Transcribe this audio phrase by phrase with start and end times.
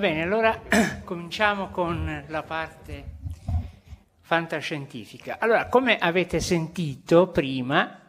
[0.00, 0.62] bene, allora
[1.04, 3.18] cominciamo con la parte
[4.22, 5.36] fantascientifica.
[5.38, 8.00] Allora, come avete sentito prima,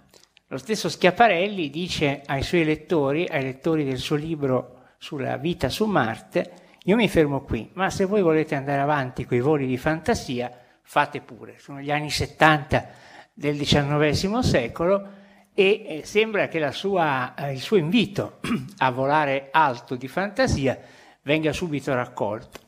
[0.48, 5.86] lo stesso Schiaparelli dice ai suoi lettori, ai lettori del suo libro sulla vita su
[5.86, 6.54] Marte,
[6.86, 10.50] io mi fermo qui, ma se voi volete andare avanti con i voli di fantasia,
[10.82, 11.60] fate pure.
[11.60, 12.88] Sono gli anni 70
[13.34, 15.10] del XIX secolo
[15.54, 18.40] e eh, sembra che sua, eh, il suo invito
[18.80, 22.60] a volare alto di fantasia venga subito raccolto.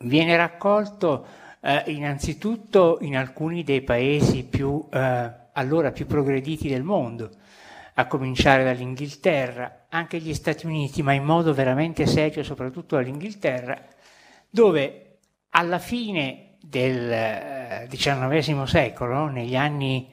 [0.00, 1.26] Viene raccolto
[1.60, 7.30] eh, innanzitutto in alcuni dei paesi più, eh, allora più progrediti del mondo,
[7.94, 13.80] a cominciare dall'Inghilterra, anche gli Stati Uniti, ma in modo veramente serio, soprattutto dall'Inghilterra,
[14.50, 15.18] dove
[15.50, 20.12] alla fine del eh, XIX secolo, negli anni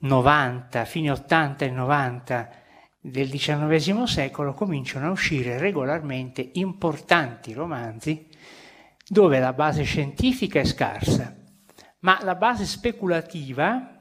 [0.00, 2.50] 90, fine 80 e 90
[3.10, 8.28] del XIX secolo, cominciano a uscire regolarmente importanti romanzi
[9.08, 11.36] dove la base scientifica è scarsa,
[12.00, 13.92] ma la base speculativa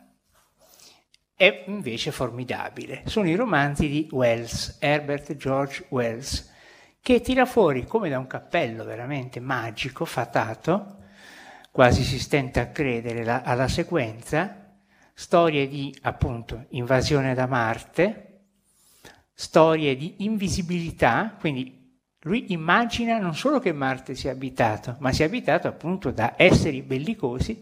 [1.35, 3.03] è invece formidabile.
[3.05, 6.51] Sono i romanzi di Wells, Herbert George Wells,
[7.01, 11.03] che tira fuori come da un cappello veramente magico, fatato,
[11.71, 14.73] quasi si stenta a credere la- alla sequenza,
[15.13, 18.24] storie di appunto invasione da Marte,
[19.37, 25.67] storie di invisibilità, quindi lui immagina non solo che Marte sia abitato, ma sia abitato
[25.67, 27.61] appunto da esseri bellicosi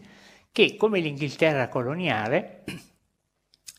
[0.50, 2.62] che, come l'Inghilterra coloniale,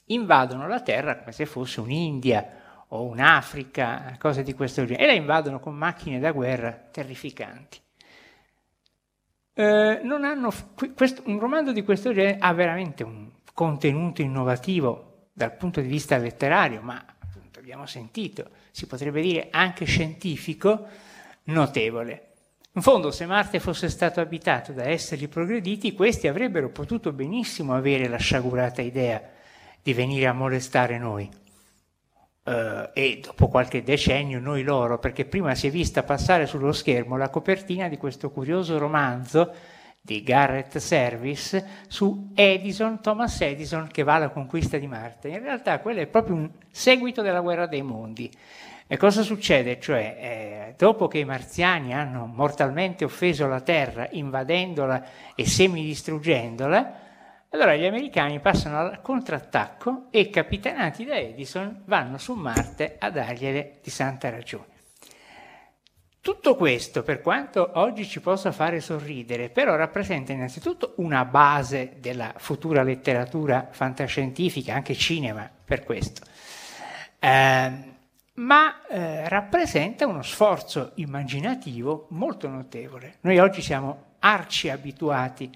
[0.08, 5.14] invadono la Terra come se fosse un'India o un'Africa, cose di questo genere, e la
[5.14, 7.80] invadono con macchine da guerra terrificanti.
[9.54, 10.54] Eh, hanno,
[10.94, 16.18] questo, un romanzo di questo genere ha veramente un contenuto innovativo dal punto di vista
[16.18, 17.04] letterario, ma
[17.66, 20.86] appunto abbiamo sentito, si potrebbe dire anche scientifico,
[21.46, 22.30] notevole.
[22.74, 28.08] In fondo, se Marte fosse stato abitato da esseri progrediti, questi avrebbero potuto benissimo avere
[28.08, 29.22] la sciagurata idea
[29.82, 31.30] di venire a molestare noi.
[32.44, 37.18] Eh, e dopo qualche decennio noi loro, perché prima si è vista passare sullo schermo
[37.18, 39.54] la copertina di questo curioso romanzo
[40.06, 45.30] di Garrett Service su Edison, Thomas Edison che va alla conquista di Marte.
[45.30, 48.32] In realtà quello è proprio un seguito della guerra dei mondi.
[48.86, 49.80] E cosa succede?
[49.80, 57.00] Cioè, eh, dopo che i marziani hanno mortalmente offeso la Terra, invadendola e semidistruggendola,
[57.50, 63.80] allora gli americani passano al contrattacco e, capitanati da Edison, vanno su Marte a dargliele
[63.82, 64.75] di santa ragione.
[66.26, 72.34] Tutto questo, per quanto oggi ci possa fare sorridere, però rappresenta innanzitutto una base della
[72.38, 76.24] futura letteratura fantascientifica, anche cinema per questo.
[77.20, 77.72] Eh,
[78.34, 83.18] ma eh, rappresenta uno sforzo immaginativo molto notevole.
[83.22, 85.48] Noi oggi siamo arci abituati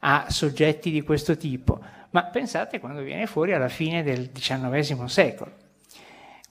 [0.00, 1.78] a soggetti di questo tipo,
[2.10, 5.52] ma pensate quando viene fuori alla fine del XIX secolo.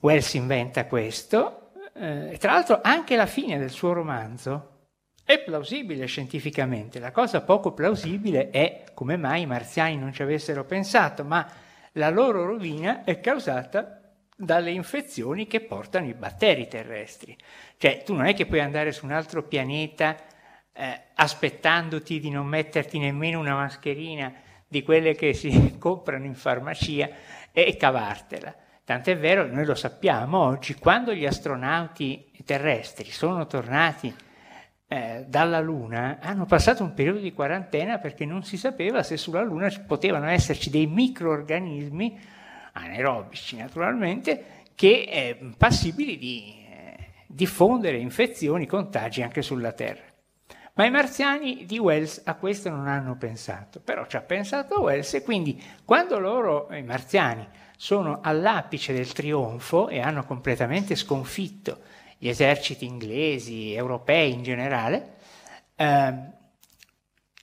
[0.00, 1.65] Wells inventa questo,
[1.98, 4.74] eh, tra l'altro anche la fine del suo romanzo
[5.24, 10.64] è plausibile scientificamente, la cosa poco plausibile è come mai i marziani non ci avessero
[10.64, 11.44] pensato, ma
[11.92, 14.02] la loro rovina è causata
[14.36, 17.36] dalle infezioni che portano i batteri terrestri.
[17.76, 20.16] Cioè tu non è che puoi andare su un altro pianeta
[20.72, 24.32] eh, aspettandoti di non metterti nemmeno una mascherina
[24.68, 27.08] di quelle che si comprano in farmacia
[27.50, 28.54] e cavartela.
[28.86, 34.14] Tant'è vero, noi lo sappiamo oggi, quando gli astronauti terrestri sono tornati
[34.86, 39.42] eh, dalla Luna, hanno passato un periodo di quarantena perché non si sapeva se sulla
[39.42, 42.16] Luna potevano esserci dei microorganismi
[42.74, 44.44] anaerobici naturalmente,
[44.76, 46.96] che eh, passibili di eh,
[47.26, 50.04] diffondere infezioni, contagi anche sulla Terra.
[50.74, 55.14] Ma i marziani di Wells a questo non hanno pensato, però ci ha pensato Wells
[55.14, 61.80] e quindi quando loro, i marziani, sono all'apice del trionfo e hanno completamente sconfitto
[62.18, 65.16] gli eserciti inglesi, europei in generale,
[65.76, 66.14] eh,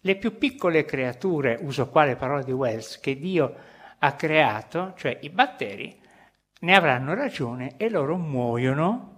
[0.01, 3.55] le più piccole creature, uso qua le parole di Wells, che Dio
[3.99, 5.97] ha creato, cioè i batteri,
[6.61, 9.11] ne avranno ragione e loro muoiono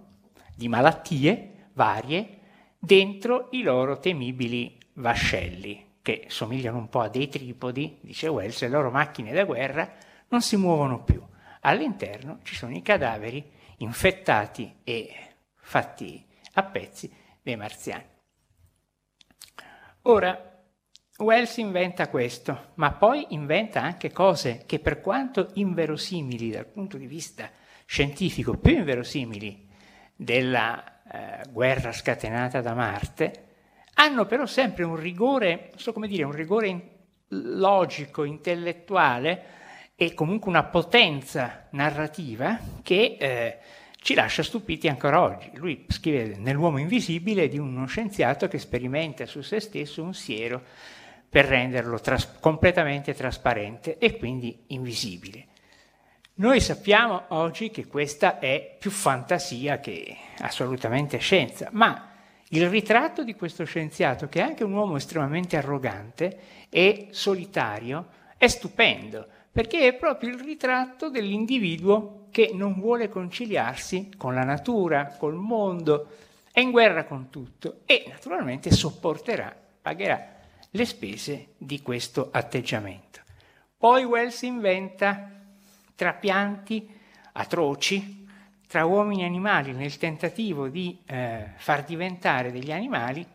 [0.54, 2.38] di malattie varie
[2.78, 8.68] dentro i loro temibili vascelli, che somigliano un po' a dei tripodi, dice Wells, le
[8.68, 9.90] loro macchine da guerra
[10.28, 11.24] non si muovono più.
[11.60, 15.14] All'interno ci sono i cadaveri infettati e
[15.54, 16.24] fatti
[16.54, 17.12] a pezzi
[17.42, 18.04] dei marziani.
[20.02, 20.62] Ora,
[21.18, 27.06] Wells inventa questo, ma poi inventa anche cose che per quanto inverosimili dal punto di
[27.06, 27.50] vista
[27.86, 29.68] scientifico, più inverosimili
[30.14, 33.44] della eh, guerra scatenata da Marte,
[33.94, 36.82] hanno però sempre un rigore, so come dire, un rigore in-
[37.28, 39.54] logico, intellettuale
[39.96, 43.58] e comunque una potenza narrativa che eh,
[44.02, 45.50] ci lascia stupiti ancora oggi.
[45.54, 50.62] Lui scrive nell'uomo invisibile di uno scienziato che sperimenta su se stesso un siero
[51.28, 55.46] per renderlo tras- completamente trasparente e quindi invisibile.
[56.34, 62.10] Noi sappiamo oggi che questa è più fantasia che assolutamente scienza, ma
[62.50, 66.38] il ritratto di questo scienziato, che è anche un uomo estremamente arrogante
[66.68, 69.26] e solitario, è stupendo,
[69.56, 76.10] perché è proprio il ritratto dell'individuo che non vuole conciliarsi con la natura, col mondo,
[76.52, 80.34] è in guerra con tutto e naturalmente sopporterà, pagherà
[80.68, 83.20] le spese di questo atteggiamento.
[83.78, 85.30] Poi Wells inventa
[85.94, 86.94] trapianti
[87.32, 88.26] atroci
[88.68, 93.26] tra uomini e animali nel tentativo di eh, far diventare degli animali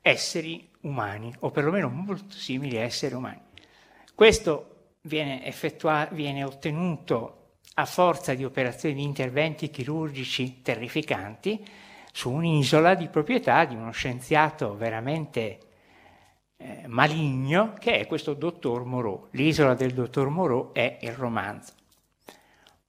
[0.00, 3.42] esseri umani, o perlomeno molto simili a esseri umani.
[4.12, 4.72] Questo
[5.02, 5.52] viene,
[6.10, 7.38] viene ottenuto
[7.74, 11.64] a forza di operazioni di interventi chirurgici terrificanti
[12.12, 15.58] su un'isola di proprietà di uno scienziato veramente
[16.56, 19.28] eh, maligno che è questo dottor Moreau.
[19.30, 21.74] L'isola del dottor Moreau è il romanzo.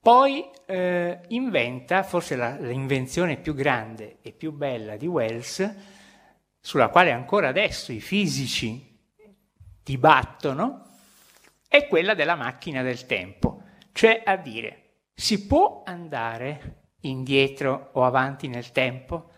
[0.01, 5.75] Poi eh, inventa forse la, l'invenzione più grande e più bella di Wells,
[6.59, 8.97] sulla quale ancora adesso i fisici
[9.83, 10.88] dibattono,
[11.69, 13.61] è quella della macchina del tempo,
[13.91, 19.29] cioè a dire si può andare indietro o avanti nel tempo?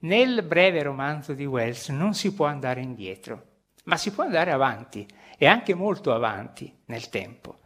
[0.00, 3.46] Nel breve romanzo di Wells non si può andare indietro,
[3.84, 5.08] ma si può andare avanti
[5.38, 7.60] e anche molto avanti nel tempo.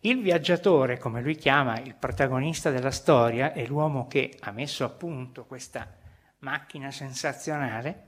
[0.00, 4.88] Il viaggiatore, come lui chiama il protagonista della storia, è l'uomo che ha messo a
[4.88, 5.86] punto questa
[6.38, 8.04] macchina sensazionale,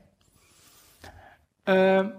[1.63, 2.13] eh,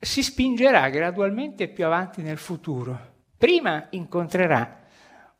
[0.00, 3.18] si spingerà gradualmente più avanti nel futuro.
[3.36, 4.86] Prima incontrerà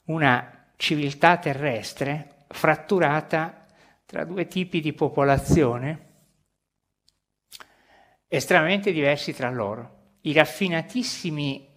[0.05, 3.67] una civiltà terrestre fratturata
[4.05, 6.09] tra due tipi di popolazione
[8.29, 10.19] estremamente diversi tra loro.
[10.23, 11.77] I raffinatissimi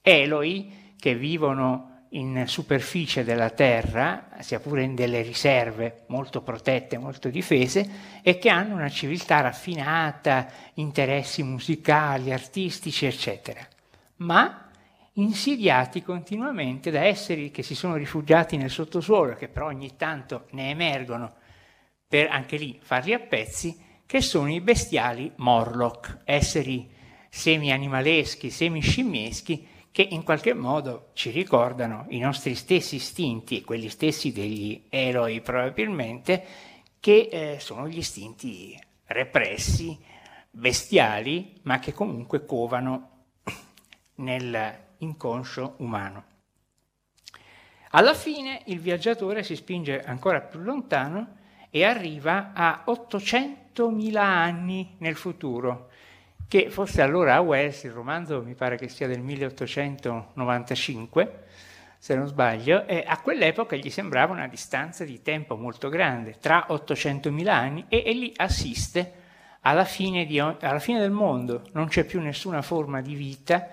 [0.00, 7.28] Eloi che vivono in superficie della terra, sia pure in delle riserve molto protette, molto
[7.28, 13.66] difese, e che hanno una civiltà raffinata, interessi musicali, artistici, eccetera,
[14.16, 14.68] ma
[15.14, 20.70] insidiati continuamente da esseri che si sono rifugiati nel sottosuolo, che però ogni tanto ne
[20.70, 21.34] emergono
[22.06, 26.90] per anche lì farli a pezzi, che sono i bestiali Morlock, esseri
[27.30, 34.86] semi-animaleschi, semi-scimmieschi, che in qualche modo ci ricordano i nostri stessi istinti, quelli stessi degli
[34.88, 36.44] eroi probabilmente,
[36.98, 39.98] che eh, sono gli istinti repressi,
[40.50, 43.26] bestiali, ma che comunque covano
[44.16, 46.24] nell'inconscio umano.
[47.90, 51.36] Alla fine il viaggiatore si spinge ancora più lontano
[51.68, 55.90] e arriva a 800.000 anni nel futuro,
[56.52, 61.44] che forse allora a Wells, il romanzo mi pare che sia del 1895,
[61.96, 66.66] se non sbaglio, e a quell'epoca gli sembrava una distanza di tempo molto grande, tra
[66.68, 69.12] 800.000 anni, e, e lì assiste
[69.60, 73.70] alla fine, di, alla fine, del mondo, non c'è più nessuna forma di vita,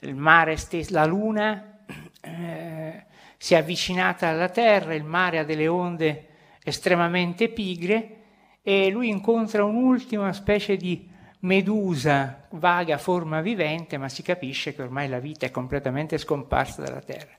[0.00, 1.78] il mare stesso, la luna
[2.22, 3.04] eh,
[3.36, 6.26] si è avvicinata alla terra, il mare ha delle onde
[6.64, 8.16] estremamente pigre
[8.62, 15.08] e lui incontra un'ultima specie di medusa, vaga forma vivente, ma si capisce che ormai
[15.08, 17.34] la vita è completamente scomparsa dalla Terra.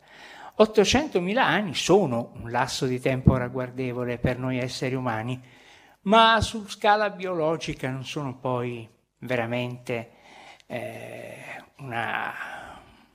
[0.60, 5.40] 800.000 anni sono un lasso di tempo ragguardevole per noi esseri umani,
[6.02, 8.88] ma su scala biologica non sono poi
[9.20, 10.12] veramente
[10.66, 11.36] eh,
[11.78, 12.34] una,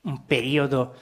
[0.03, 0.95] un periodo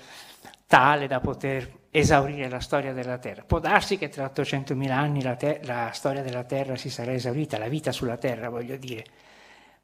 [0.66, 3.42] tale da poter esaurire la storia della Terra.
[3.42, 7.58] Può darsi che tra 800.000 anni la, ter- la storia della Terra si sarà esaurita,
[7.58, 9.04] la vita sulla Terra voglio dire,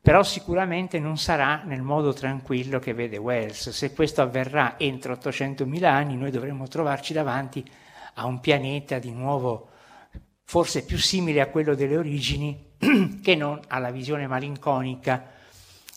[0.06, 3.70] però sicuramente non sarà nel modo tranquillo che vede Wells.
[3.70, 7.68] Se questo avverrà entro 800.000 anni, noi dovremmo trovarci davanti
[8.14, 9.68] a un pianeta di nuovo
[10.44, 12.75] forse più simile a quello delle origini
[13.20, 15.25] che non alla visione malinconica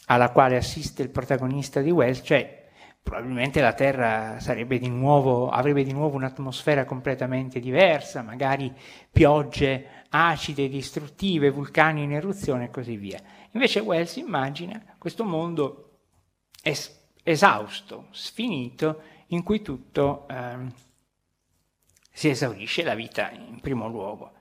[0.08, 2.68] alla quale assiste il protagonista di Wells, cioè
[3.04, 8.74] probabilmente la Terra di nuovo, avrebbe di nuovo un'atmosfera completamente diversa, magari
[9.12, 13.22] piogge acide, distruttive, vulcani in eruzione e così via.
[13.52, 16.00] Invece Wells immagina questo mondo
[16.62, 20.72] es- esausto, sfinito, in cui tutto ehm,
[22.12, 24.34] si esaurisce, la vita in primo luogo.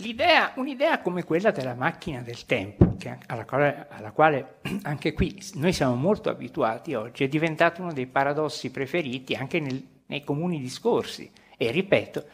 [0.00, 2.96] L'idea, un'idea come quella della macchina del tempo,
[3.26, 8.06] alla quale, alla, quale, anche qui noi siamo molto abituati oggi, è diventato uno dei
[8.06, 11.30] paradossi preferiti anche nel, nei comuni discorsi.
[11.56, 12.26] E ripeto,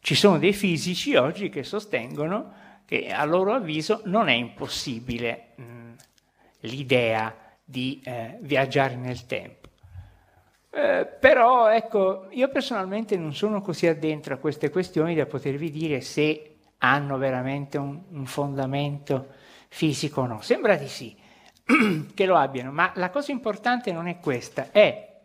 [0.00, 2.52] ci sono dei fisici oggi che sostengono
[2.90, 5.92] che a loro avviso non è impossibile mh,
[6.62, 7.32] l'idea
[7.62, 9.68] di eh, viaggiare nel tempo.
[10.72, 16.00] Eh, però ecco, io personalmente non sono così addentro a queste questioni da potervi dire
[16.00, 19.34] se hanno veramente un, un fondamento
[19.68, 20.40] fisico o no.
[20.40, 21.16] Sembra di sì
[22.12, 25.16] che lo abbiano, ma la cosa importante non è questa, è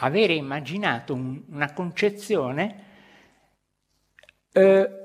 [0.00, 2.84] avere immaginato un, una concezione
[4.52, 5.03] eh,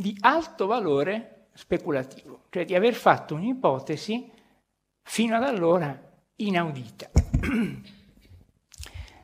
[0.00, 4.32] di alto valore speculativo, cioè di aver fatto un'ipotesi
[5.02, 5.94] fino ad allora
[6.36, 7.10] inaudita.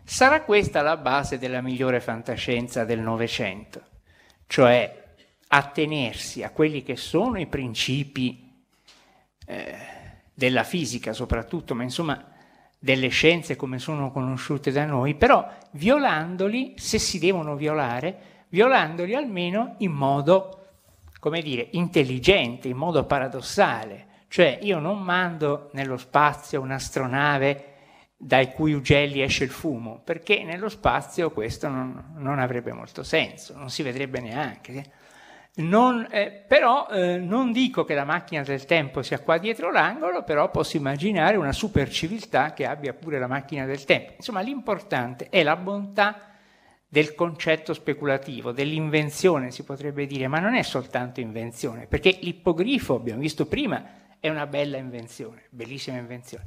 [0.05, 3.85] Sarà questa la base della migliore fantascienza del Novecento,
[4.47, 5.15] cioè
[5.49, 8.63] attenersi a quelli che sono i principi
[9.47, 9.79] eh,
[10.35, 12.33] della fisica soprattutto, ma insomma
[12.79, 19.77] delle scienze come sono conosciute da noi, però violandoli, se si devono violare, violandoli almeno
[19.79, 20.66] in modo,
[21.27, 24.07] come dire, intelligente, in modo paradossale.
[24.29, 27.65] Cioè io non mando nello spazio un'astronave
[28.17, 33.57] dai cui ugelli esce il fumo, perché nello spazio questo non, non avrebbe molto senso,
[33.57, 34.85] non si vedrebbe neanche.
[35.57, 40.23] Non, eh, però eh, non dico che la macchina del tempo sia qua dietro l'angolo,
[40.23, 44.13] però posso immaginare una super civiltà che abbia pure la macchina del tempo.
[44.19, 46.36] Insomma, l'importante è la bontà
[46.97, 53.21] del concetto speculativo, dell'invenzione si potrebbe dire, ma non è soltanto invenzione, perché l'ippogrifo, abbiamo
[53.21, 56.45] visto prima, è una bella invenzione, bellissima invenzione,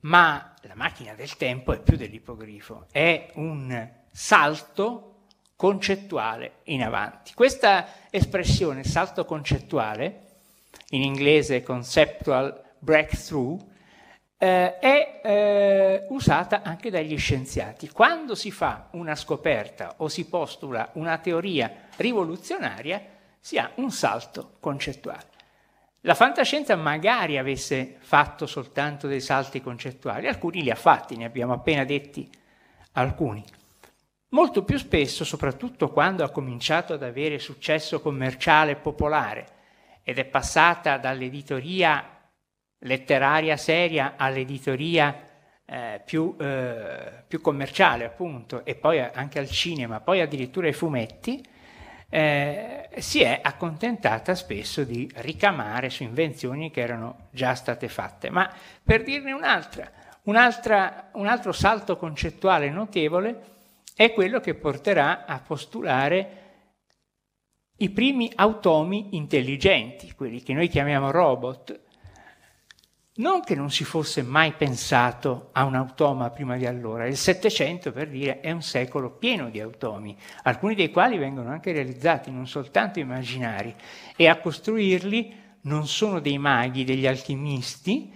[0.00, 7.32] ma la macchina del tempo è più dell'ippogrifo, è un salto concettuale in avanti.
[7.32, 10.30] Questa espressione, salto concettuale,
[10.88, 13.69] in inglese conceptual breakthrough,
[14.42, 17.90] eh, è eh, usata anche dagli scienziati.
[17.90, 23.02] Quando si fa una scoperta o si postula una teoria rivoluzionaria,
[23.38, 25.28] si ha un salto concettuale.
[26.04, 31.52] La fantascienza magari avesse fatto soltanto dei salti concettuali, alcuni li ha fatti, ne abbiamo
[31.52, 32.30] appena detti
[32.92, 33.44] alcuni.
[34.30, 39.46] Molto più spesso, soprattutto quando ha cominciato ad avere successo commerciale e popolare
[40.02, 42.19] ed è passata dall'editoria
[42.80, 45.28] letteraria seria all'editoria
[45.64, 51.44] eh, più, eh, più, commerciale, appunto, e poi anche al cinema, poi addirittura ai fumetti,
[52.08, 58.30] eh, si è accontentata spesso di ricamare su invenzioni che erano già state fatte.
[58.30, 59.90] Ma per dirne un'altra,
[60.24, 63.58] un'altra un altro salto concettuale notevole
[63.94, 66.38] è quello che porterà a postulare
[67.76, 71.80] i primi automi intelligenti, quelli che noi chiamiamo robot,
[73.16, 77.90] non che non si fosse mai pensato a un automa prima di allora, il Settecento
[77.90, 82.46] per dire è un secolo pieno di automi, alcuni dei quali vengono anche realizzati, non
[82.46, 83.74] soltanto immaginari,
[84.14, 88.12] e a costruirli non sono dei maghi, degli alchimisti,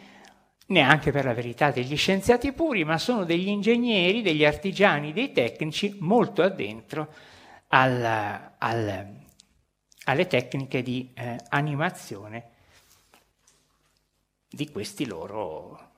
[0.67, 5.97] neanche per la verità degli scienziati puri, ma sono degli ingegneri, degli artigiani, dei tecnici
[6.01, 7.13] molto addentro
[7.69, 9.07] al, al,
[10.05, 12.53] alle tecniche di eh, animazione
[14.49, 15.93] di questi loro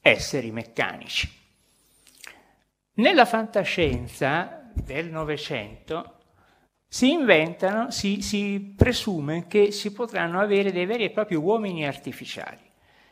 [0.00, 1.30] esseri meccanici.
[2.94, 6.16] Nella fantascienza del Novecento
[6.86, 12.58] si inventano, si, si presume che si potranno avere dei veri e propri uomini artificiali.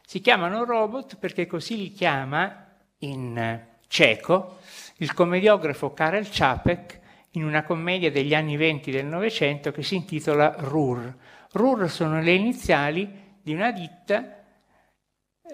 [0.05, 2.67] Si chiamano robot perché così li chiama
[2.99, 4.59] in ceco,
[4.97, 7.01] il commediografo Karel Čapek
[7.33, 11.17] in una commedia degli anni venti del Novecento che si intitola RUR.
[11.53, 14.38] RUR sono le iniziali di una ditta,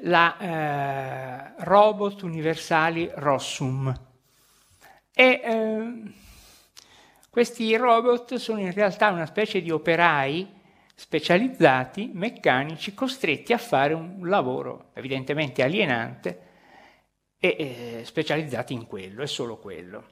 [0.03, 3.93] la eh, Robot Universali Rossum.
[5.13, 6.03] E eh,
[7.31, 10.63] questi robot sono in realtà una specie di operai
[10.95, 16.43] specializzati, meccanici, costretti a fare un lavoro evidentemente alienante
[17.39, 20.05] e eh, specializzati in quello, e solo quello.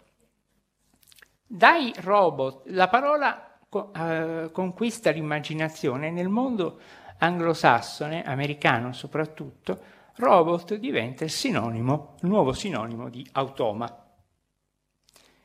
[1.46, 6.80] Dai robot, la parola co- eh, conquista l'immaginazione nel mondo
[7.22, 9.80] anglosassone, americano soprattutto,
[10.16, 13.98] robot diventa il sinonimo, il nuovo sinonimo di automa.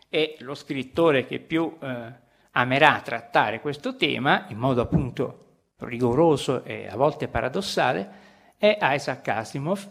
[0.09, 2.13] E lo scrittore che più eh,
[2.51, 5.45] amerà trattare questo tema in modo appunto
[5.79, 8.25] rigoroso e a volte paradossale
[8.57, 9.87] è Isaac Asimov,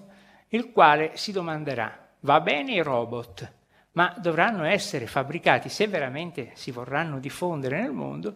[0.48, 3.52] il quale si domanderà, va bene i robot,
[3.92, 8.34] ma dovranno essere fabbricati, se veramente si vorranno diffondere nel mondo,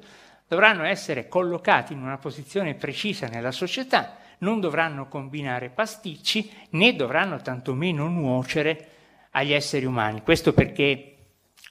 [0.51, 7.41] dovranno essere collocati in una posizione precisa nella società, non dovranno combinare pasticci, né dovranno
[7.41, 8.89] tantomeno nuocere
[9.31, 10.23] agli esseri umani.
[10.23, 11.15] Questo perché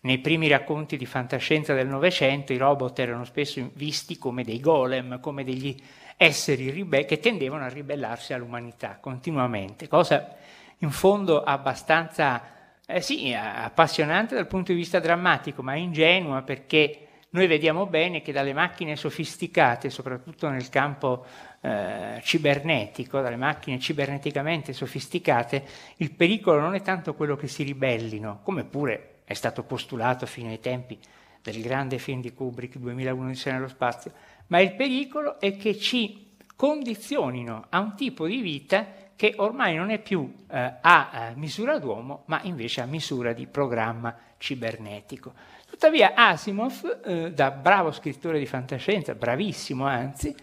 [0.03, 5.19] nei primi racconti di fantascienza del Novecento i robot erano spesso visti come dei golem,
[5.19, 5.75] come degli
[6.15, 10.37] esseri ribe- che tendevano a ribellarsi all'umanità continuamente, cosa
[10.77, 12.55] in fondo abbastanza
[12.85, 18.31] eh sì, appassionante dal punto di vista drammatico, ma ingenua perché noi vediamo bene che
[18.31, 21.25] dalle macchine sofisticate, soprattutto nel campo
[21.61, 25.63] eh, cibernetico, dalle macchine ciberneticamente sofisticate,
[25.97, 30.49] il pericolo non è tanto quello che si ribellino, come pure è stato postulato fino
[30.49, 30.97] ai tempi
[31.41, 34.11] del grande film di Kubrick 2001 di nello spazio,
[34.47, 39.91] ma il pericolo è che ci condizionino a un tipo di vita che ormai non
[39.91, 45.33] è più eh, a misura d'uomo, ma invece a misura di programma cibernetico.
[45.79, 50.35] Tuttavia Asimov, eh, da bravo scrittore di fantascienza, bravissimo anzi,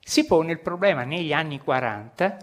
[0.00, 2.38] si pone il problema negli anni 40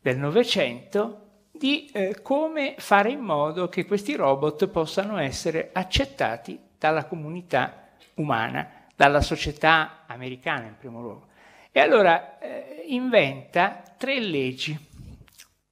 [0.00, 7.04] del Novecento di eh, come fare in modo che questi robot possano essere accettati dalla
[7.04, 11.26] comunità umana, dalla società americana in primo luogo.
[11.70, 14.74] E allora eh, inventa tre leggi,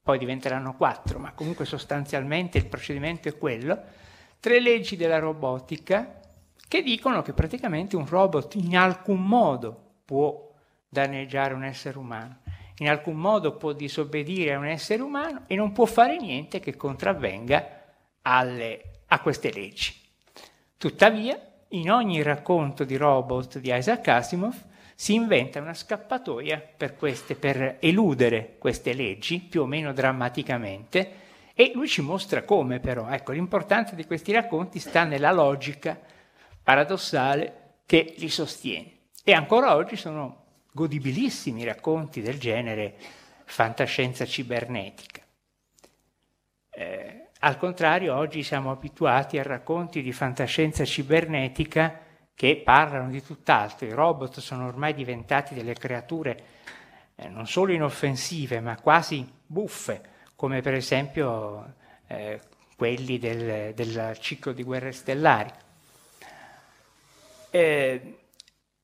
[0.03, 4.05] poi diventeranno quattro, ma comunque sostanzialmente il procedimento è quello,
[4.41, 6.21] tre leggi della robotica
[6.69, 10.53] che dicono che praticamente un robot in alcun modo può
[10.89, 12.41] danneggiare un essere umano
[12.79, 16.77] in alcun modo può disobbedire a un essere umano e non può fare niente che
[16.77, 17.85] contravvenga
[18.23, 19.95] alle, a queste leggi.
[20.77, 24.55] Tuttavia, in ogni racconto di robot di Isaac Asimov
[24.95, 31.25] si inventa una scappatoia per, queste, per eludere queste leggi, più o meno drammaticamente,
[31.59, 33.09] e lui ci mostra come però.
[33.09, 35.99] Ecco, l'importanza di questi racconti sta nella logica
[36.63, 38.91] paradossale che li sostiene.
[39.25, 42.97] E ancora oggi sono godibilissimi racconti del genere
[43.47, 45.23] fantascienza cibernetica.
[46.69, 52.01] Eh, al contrario, oggi siamo abituati a racconti di fantascienza cibernetica
[52.35, 53.87] che parlano di tutt'altro.
[53.87, 56.45] I robot sono ormai diventati delle creature
[57.15, 61.75] eh, non solo inoffensive, ma quasi buffe, come per esempio
[62.07, 62.41] eh,
[62.77, 65.51] quelli del, del, ciclo di guerre stellari.
[67.51, 68.19] Eh,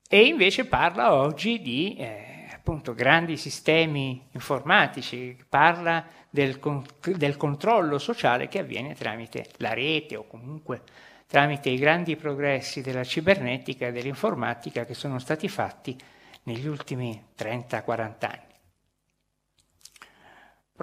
[0.09, 7.99] e invece parla oggi di eh, appunto, grandi sistemi informatici, parla del, con- del controllo
[7.99, 10.83] sociale che avviene tramite la rete o comunque
[11.27, 15.99] tramite i grandi progressi della cibernetica e dell'informatica che sono stati fatti
[16.45, 18.52] negli ultimi 30-40 anni.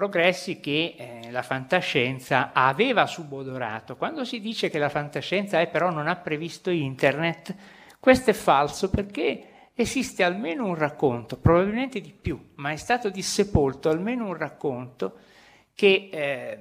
[0.00, 3.96] Progressi che eh, la fantascienza aveva subodorato.
[3.98, 7.54] Quando si dice che la fantascienza è, però non ha previsto internet,
[8.00, 13.90] questo è falso perché esiste almeno un racconto, probabilmente di più, ma è stato dissepolto
[13.90, 15.18] almeno un racconto
[15.74, 16.58] che eh,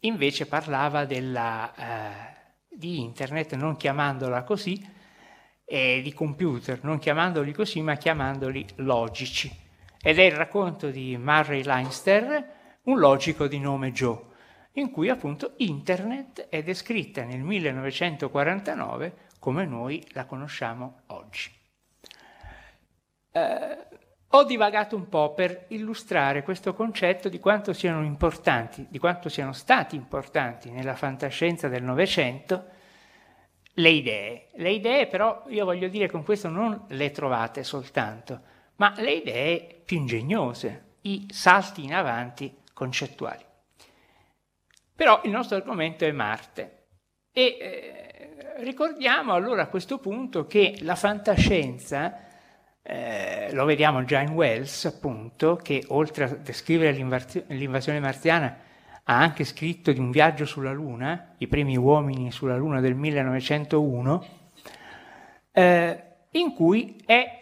[0.00, 4.78] invece parlava della, eh, di internet, non chiamandola così,
[5.64, 9.67] e di computer, non chiamandoli così, ma chiamandoli logici.
[10.08, 12.52] Ed è il racconto di Murray Leinster,
[12.84, 14.18] un logico di nome Joe,
[14.72, 21.52] in cui appunto internet è descritta nel 1949 come noi la conosciamo oggi.
[23.32, 23.86] Eh,
[24.28, 29.52] ho divagato un po' per illustrare questo concetto di quanto siano importanti, di quanto siano
[29.52, 32.64] stati importanti nella fantascienza del Novecento
[33.74, 34.46] le idee.
[34.54, 39.82] Le idee però, io voglio dire con questo, non le trovate soltanto, ma le idee
[39.84, 43.44] più ingegnose, i salti in avanti concettuali.
[44.94, 46.86] Però il nostro argomento è Marte.
[47.32, 52.26] E eh, ricordiamo allora a questo punto che la fantascienza,
[52.82, 56.96] eh, lo vediamo già in Wells appunto, che oltre a descrivere
[57.48, 58.58] l'invasione marziana
[59.04, 64.26] ha anche scritto di un viaggio sulla Luna, i primi uomini sulla Luna del 1901,
[65.52, 67.37] eh, in cui è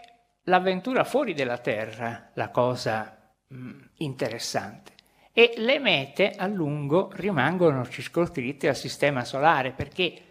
[0.46, 4.94] l'avventura fuori della Terra la cosa mh, interessante.
[5.32, 10.22] E le mete a lungo rimangono circoscritte al sistema solare, perché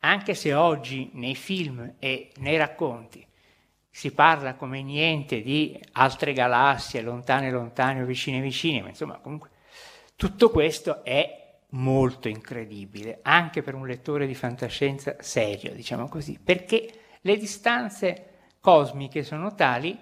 [0.00, 3.26] anche se oggi nei film e nei racconti
[3.88, 9.50] si parla come niente di altre galassie, lontane lontane o vicine vicine, ma insomma comunque
[10.14, 16.90] tutto questo è molto incredibile, anche per un lettore di fantascienza serio, diciamo così, perché
[17.20, 18.29] le distanze
[18.60, 19.98] cosmiche sono tali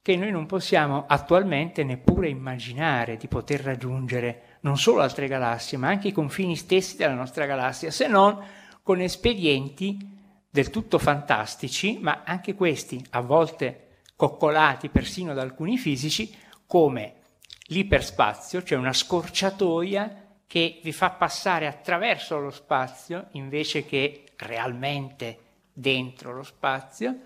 [0.00, 5.88] che noi non possiamo attualmente neppure immaginare di poter raggiungere non solo altre galassie, ma
[5.88, 8.40] anche i confini stessi della nostra galassia, se non
[8.82, 9.98] con espedienti
[10.48, 16.32] del tutto fantastici, ma anche questi a volte coccolati persino da alcuni fisici,
[16.66, 17.14] come
[17.66, 25.38] l'iperspazio, cioè una scorciatoia che vi fa passare attraverso lo spazio invece che realmente
[25.72, 27.18] dentro lo spazio,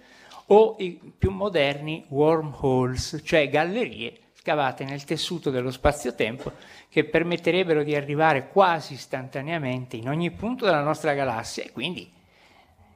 [0.53, 6.53] o i più moderni wormholes, cioè gallerie scavate nel tessuto dello spazio-tempo
[6.89, 12.11] che permetterebbero di arrivare quasi istantaneamente in ogni punto della nostra galassia e quindi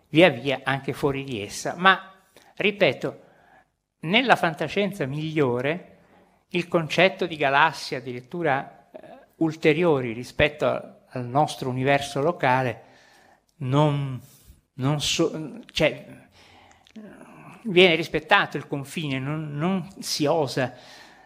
[0.09, 1.75] via via anche fuori di essa.
[1.77, 2.13] Ma,
[2.57, 3.21] ripeto,
[4.01, 5.91] nella fantascienza migliore
[6.49, 8.99] il concetto di galassie addirittura eh,
[9.37, 12.83] ulteriori rispetto a, al nostro universo locale
[13.59, 14.21] non,
[14.75, 16.23] non so, cioè,
[17.65, 20.73] viene rispettato il confine, non, non, si osa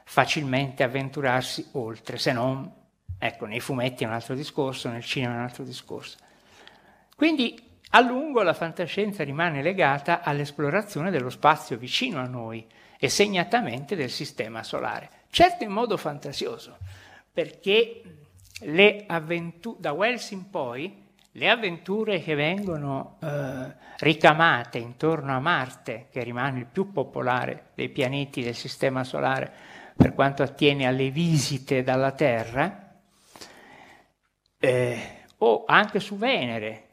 [0.05, 2.71] facilmente avventurarsi oltre, se non,
[3.19, 6.17] ecco, nei fumetti è un altro discorso, nel cinema è un altro discorso.
[7.15, 12.67] Quindi a lungo la fantascienza rimane legata all'esplorazione dello spazio vicino a noi
[12.99, 16.79] e segnatamente del sistema solare certo in modo fantasioso,
[17.33, 18.03] perché
[18.63, 21.07] le avventure, da Wells in poi,
[21.39, 27.89] le avventure che vengono eh, ricamate intorno a Marte, che rimane il più popolare dei
[27.89, 29.51] pianeti del Sistema Solare
[29.97, 32.93] per quanto attiene alle visite dalla Terra,
[34.59, 34.99] eh,
[35.39, 36.89] o anche su Venere,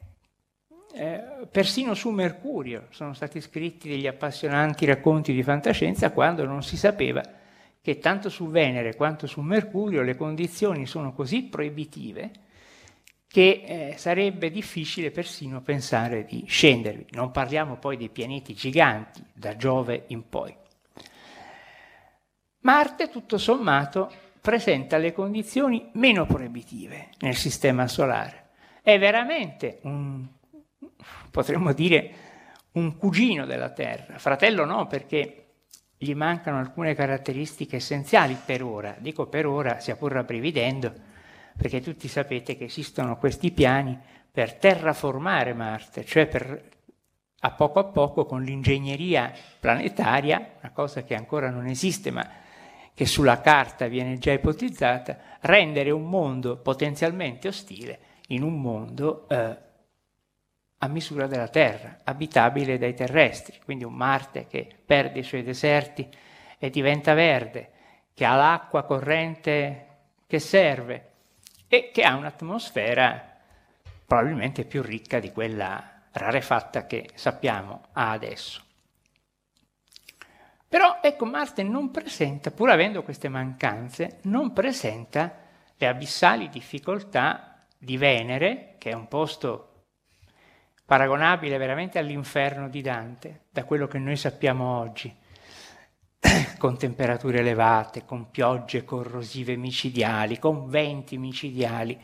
[0.94, 2.86] eh, persino su Mercurio.
[2.90, 7.22] Sono stati scritti degli appassionanti racconti di fantascienza quando non si sapeva
[7.82, 12.30] che tanto su Venere quanto su Mercurio le condizioni sono così proibitive
[13.36, 17.08] che eh, sarebbe difficile persino pensare di scendervi.
[17.10, 20.56] Non parliamo poi dei pianeti giganti, da Giove in poi.
[22.60, 28.52] Marte, tutto sommato, presenta le condizioni meno proibitive nel Sistema Solare.
[28.80, 30.26] È veramente un,
[31.30, 32.10] potremmo dire,
[32.72, 34.16] un cugino della Terra.
[34.16, 35.48] Fratello no, perché
[35.98, 41.15] gli mancano alcune caratteristiche essenziali per ora, dico per ora, sia pur rabbrividendo,
[41.56, 43.98] perché tutti sapete che esistono questi piani
[44.30, 46.74] per terraformare Marte, cioè per
[47.40, 52.28] a poco a poco con l'ingegneria planetaria, una cosa che ancora non esiste ma
[52.92, 59.56] che sulla carta viene già ipotizzata, rendere un mondo potenzialmente ostile in un mondo eh,
[60.78, 66.08] a misura della Terra, abitabile dai terrestri, quindi un Marte che perde i suoi deserti
[66.58, 67.70] e diventa verde,
[68.14, 69.86] che ha l'acqua corrente
[70.26, 71.15] che serve
[71.68, 73.34] e che ha un'atmosfera
[74.06, 78.62] probabilmente più ricca di quella rarefatta che sappiamo ha adesso.
[80.68, 85.44] Però ecco, Marte non presenta, pur avendo queste mancanze, non presenta
[85.76, 89.84] le abissali difficoltà di Venere, che è un posto
[90.84, 95.14] paragonabile veramente all'inferno di Dante, da quello che noi sappiamo oggi,
[96.58, 101.98] con temperature elevate, con piogge corrosive micidiali, con venti micidiali,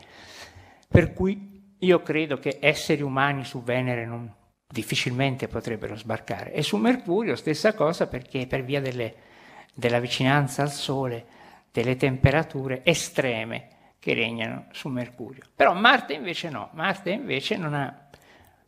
[0.87, 4.31] per cui io credo che esseri umani su Venere non,
[4.67, 6.53] difficilmente potrebbero sbarcare.
[6.53, 9.15] E su Mercurio stessa cosa perché per via delle,
[9.73, 11.25] della vicinanza al Sole,
[11.71, 13.67] delle temperature estreme
[13.99, 15.43] che regnano su Mercurio.
[15.55, 18.02] Però Marte invece no, Marte invece non ha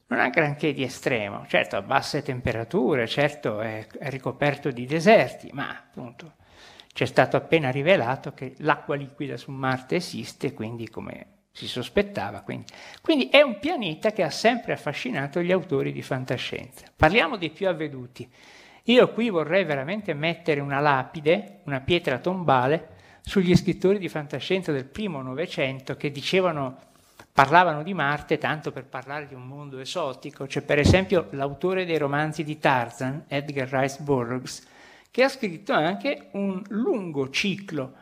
[0.07, 5.69] non ha granché di estremo, certo a basse temperature, certo è, ricoperto di deserti, ma
[5.69, 6.33] appunto
[6.93, 12.41] ci è stato appena rivelato che l'acqua liquida su Marte esiste, quindi come si sospettava.
[12.41, 12.65] Quindi.
[13.01, 13.29] quindi.
[13.29, 16.85] è un pianeta che ha sempre affascinato gli autori di fantascienza.
[16.95, 18.29] Parliamo dei più avveduti.
[18.83, 22.89] Io qui vorrei veramente mettere una lapide, una pietra tombale,
[23.21, 26.77] sugli scrittori di fantascienza del primo Novecento che dicevano,
[27.31, 30.45] parlavano di Marte tanto per parlare di un mondo esotico.
[30.45, 34.65] C'è per esempio l'autore dei romanzi di Tarzan, Edgar Rice Burroughs,
[35.11, 37.93] che ha scritto anche un lungo ciclo,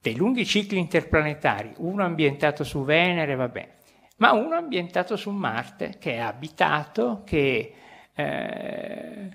[0.00, 3.74] dei lunghi cicli interplanetari, uno ambientato su Venere, vabbè,
[4.18, 7.74] ma uno ambientato su Marte, che è abitato, che
[8.14, 9.30] eh,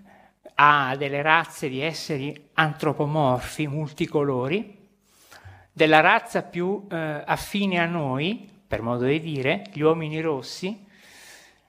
[0.55, 4.77] ha delle razze di esseri antropomorfi, multicolori,
[5.71, 10.85] della razza più eh, affine a noi, per modo di dire, gli uomini rossi,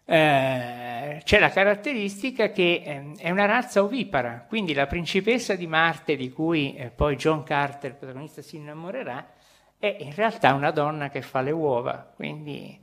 [0.04, 6.14] eh, c'è la caratteristica che eh, è una razza ovipara, quindi la principessa di Marte,
[6.14, 9.32] di cui eh, poi John Carter, il protagonista, si innamorerà,
[9.78, 12.78] è in realtà una donna che fa le uova, quindi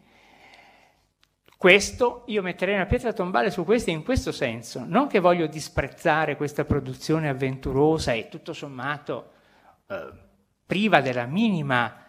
[1.56, 6.36] questo io metterei una pietra tombale su questo in questo senso, non che voglio disprezzare
[6.36, 9.32] questa produzione avventurosa e tutto sommato
[9.88, 10.12] eh,
[10.66, 12.04] priva della minima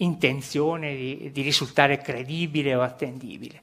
[0.00, 3.60] intenzione di, di risultare credibile o attendibile.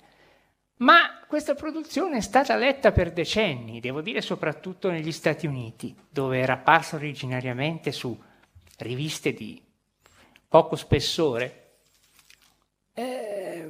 [0.78, 6.40] Ma questa produzione è stata letta per decenni, devo dire soprattutto negli Stati Uniti, dove
[6.40, 8.18] era apparsa originariamente su
[8.78, 9.60] riviste di
[10.48, 11.64] poco spessore.
[12.94, 13.68] Eh,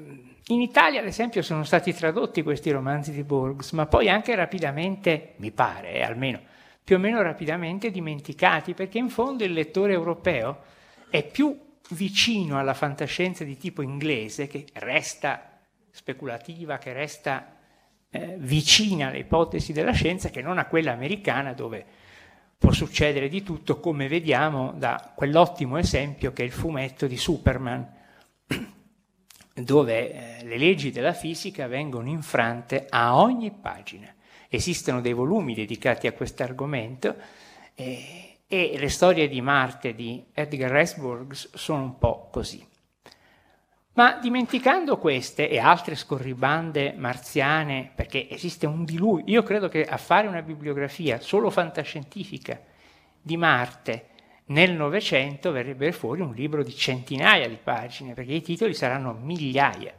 [0.47, 5.33] in Italia, ad esempio, sono stati tradotti questi romanzi di Borges, ma poi anche rapidamente,
[5.37, 6.41] mi pare, eh, almeno
[6.83, 10.61] più o meno rapidamente dimenticati, perché in fondo il lettore europeo
[11.09, 15.59] è più vicino alla fantascienza di tipo inglese, che resta
[15.91, 17.55] speculativa, che resta
[18.09, 21.85] eh, vicina alle ipotesi della scienza, che non a quella americana dove
[22.57, 27.95] può succedere di tutto, come vediamo da quell'ottimo esempio che è il fumetto di Superman
[29.53, 34.13] dove eh, le leggi della fisica vengono infrante a ogni pagina.
[34.49, 37.15] Esistono dei volumi dedicati a questo argomento
[37.75, 42.65] eh, e le storie di Marte di Edgar Rice Burroughs sono un po' così.
[43.93, 49.97] Ma dimenticando queste e altre scorribande marziane, perché esiste un diluvio, io credo che a
[49.97, 52.61] fare una bibliografia solo fantascientifica
[53.19, 54.09] di Marte
[54.45, 59.93] nel Novecento verrebbe fuori un libro di centinaia di pagine, perché i titoli saranno migliaia,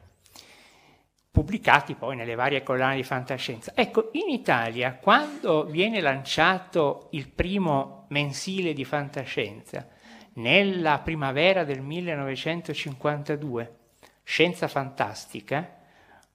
[1.38, 3.70] pubblicati poi nelle varie collane di fantascienza.
[3.76, 9.86] Ecco, in Italia, quando viene lanciato il primo mensile di fantascienza,
[10.34, 13.76] nella primavera del 1952,
[14.24, 15.76] Scienza Fantastica,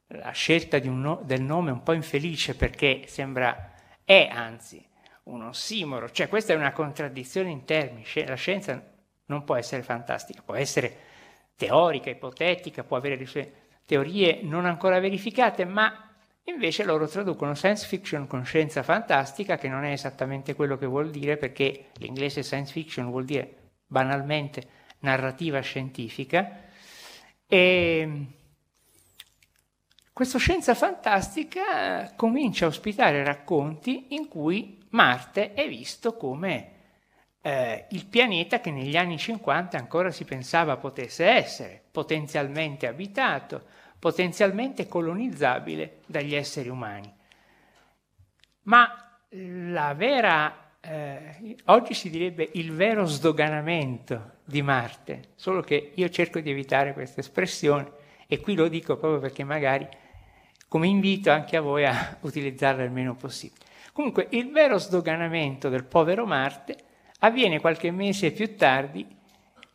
[0.08, 3.74] la scelta no- del nome un po' infelice perché sembra,
[4.06, 4.82] è anzi,
[5.24, 8.82] un ossimoro, cioè questa è una contraddizione in termini, la scienza
[9.26, 10.98] non può essere fantastica, può essere
[11.58, 13.26] teorica, ipotetica, può avere le
[13.86, 16.10] teorie non ancora verificate, ma
[16.46, 21.10] invece loro traducono science fiction con scienza fantastica, che non è esattamente quello che vuol
[21.10, 24.68] dire, perché l'inglese science fiction vuol dire banalmente
[25.00, 26.62] narrativa scientifica,
[27.48, 28.26] e
[30.12, 36.73] questa scienza fantastica comincia a ospitare racconti in cui Marte è visto come
[37.46, 43.62] eh, il pianeta che negli anni 50 ancora si pensava potesse essere potenzialmente abitato,
[44.00, 47.14] potenzialmente colonizzabile dagli esseri umani.
[48.64, 56.10] Ma la vera, eh, oggi si direbbe il vero sdoganamento di Marte, solo che io
[56.10, 57.92] cerco di evitare questa espressione
[58.28, 59.86] e qui lo dico proprio perché magari
[60.70, 63.66] come invito anche a voi a utilizzarla il meno possibile.
[63.92, 66.78] Comunque il vero sdoganamento del povero Marte
[67.24, 69.06] avviene qualche mese più tardi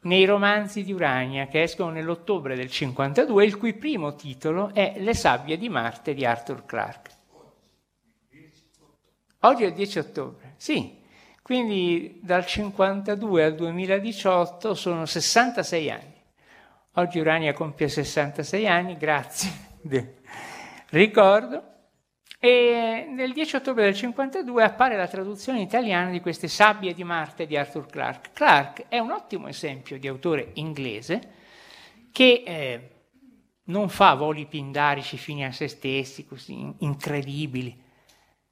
[0.03, 5.15] nei romanzi di Urania che escono nell'ottobre del 52, il cui primo titolo è Le
[5.15, 7.17] sabbie di Marte di Arthur Clarke.
[9.41, 10.99] Oggi è il 10 ottobre, sì,
[11.43, 16.17] quindi dal 52 al 2018 sono 66 anni.
[16.95, 19.51] Oggi Urania compie 66 anni, grazie.
[20.91, 21.78] Ricordo
[22.41, 27.47] e nel 10 ottobre del 52 appare la traduzione italiana di queste sabbie di Marte
[27.47, 28.31] di Arthur Clarke.
[28.33, 31.37] Clarke è un ottimo esempio di autore inglese
[32.13, 32.91] che eh,
[33.65, 37.87] non fa voli pindarici fini a se stessi, così incredibili.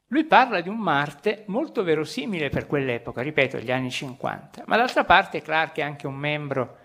[0.08, 4.64] Lui parla di un Marte molto verosimile per quell'epoca, ripeto, gli anni 50.
[4.66, 6.78] Ma d'altra parte Clarke è anche un membro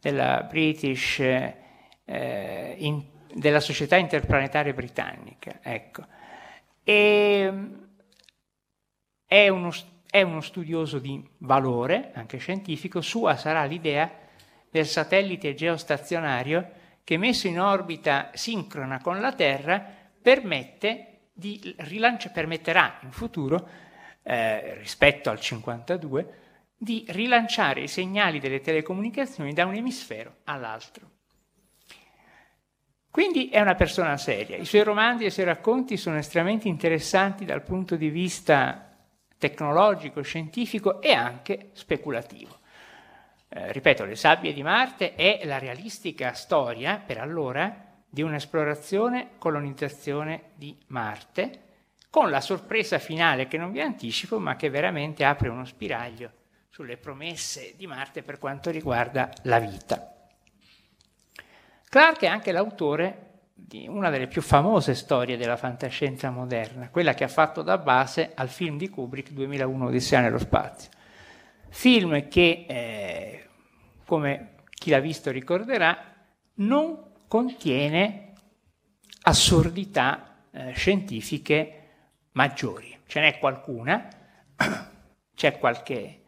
[0.00, 3.02] della British, eh, in,
[3.34, 5.58] della Società Interplanetaria Britannica.
[5.62, 6.04] Ecco
[6.88, 7.52] e
[9.26, 9.72] è uno,
[10.08, 14.08] è uno studioso di valore, anche scientifico, sua sarà l'idea
[14.70, 16.70] del satellite geostazionario
[17.02, 19.84] che messo in orbita sincrona con la Terra
[20.22, 23.68] permette di rilancia, permetterà in futuro,
[24.22, 26.34] eh, rispetto al 52,
[26.76, 31.15] di rilanciare i segnali delle telecomunicazioni da un emisfero all'altro.
[33.16, 34.58] Quindi è una persona seria.
[34.58, 38.94] I suoi romanzi e i suoi racconti sono estremamente interessanti dal punto di vista
[39.38, 42.58] tecnologico, scientifico e anche speculativo.
[43.48, 50.50] Eh, ripeto, Le sabbie di Marte è la realistica storia, per allora, di un'esplorazione, colonizzazione
[50.54, 51.62] di Marte,
[52.10, 56.30] con la sorpresa finale che non vi anticipo, ma che veramente apre uno spiraglio
[56.68, 60.15] sulle promesse di Marte per quanto riguarda la vita.
[61.88, 63.22] Clark è anche l'autore
[63.54, 68.32] di una delle più famose storie della fantascienza moderna, quella che ha fatto da base
[68.34, 70.90] al film di Kubrick 2001 Odissea nello spazio.
[71.70, 73.46] Film che, eh,
[74.04, 76.14] come chi l'ha visto ricorderà,
[76.56, 78.32] non contiene
[79.22, 81.88] assurdità eh, scientifiche
[82.32, 82.96] maggiori.
[83.06, 84.08] Ce n'è qualcuna,
[85.34, 86.22] c'è qualche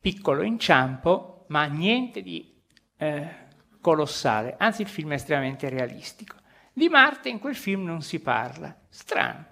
[0.00, 2.62] piccolo inciampo, ma niente di
[2.98, 3.43] eh,
[3.84, 6.36] colossale, anzi il film è estremamente realistico.
[6.72, 9.44] Di Marte in quel film non si parla, strano.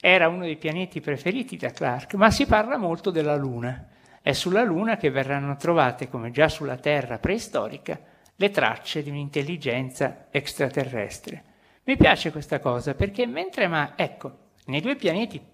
[0.00, 3.88] Era uno dei pianeti preferiti da Clark, ma si parla molto della Luna.
[4.22, 8.00] È sulla Luna che verranno trovate, come già sulla Terra preistorica,
[8.36, 11.42] le tracce di un'intelligenza extraterrestre.
[11.82, 15.44] Mi piace questa cosa perché mentre, ma ecco, nei due pianeti,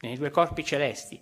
[0.00, 1.20] nei due corpi celesti,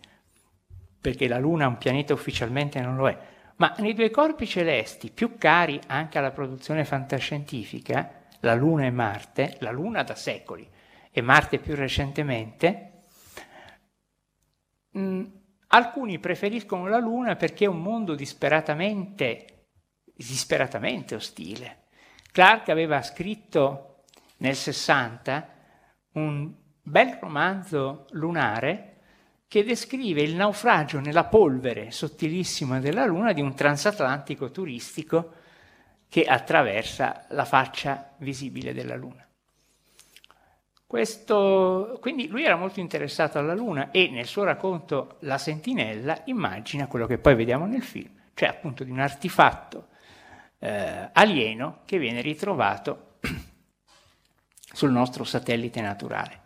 [0.99, 3.18] perché la Luna un pianeta ufficialmente non lo è,
[3.56, 9.56] ma nei due corpi celesti più cari anche alla produzione fantascientifica, la Luna e Marte,
[9.60, 10.68] la Luna da secoli
[11.10, 13.02] e Marte più recentemente,
[14.90, 15.24] mh, mm,
[15.68, 19.68] alcuni preferiscono la Luna perché è un mondo disperatamente,
[20.14, 21.88] disperatamente ostile.
[22.32, 24.04] Clark aveva scritto
[24.38, 25.48] nel 60
[26.14, 28.91] un bel romanzo lunare
[29.52, 35.30] che descrive il naufragio nella polvere sottilissima della Luna di un transatlantico turistico
[36.08, 39.28] che attraversa la faccia visibile della Luna.
[40.86, 46.86] Questo, quindi lui era molto interessato alla Luna e nel suo racconto La Sentinella immagina
[46.86, 49.88] quello che poi vediamo nel film, cioè appunto di un artefatto
[50.60, 53.16] eh, alieno che viene ritrovato
[54.72, 56.40] sul nostro satellite naturale.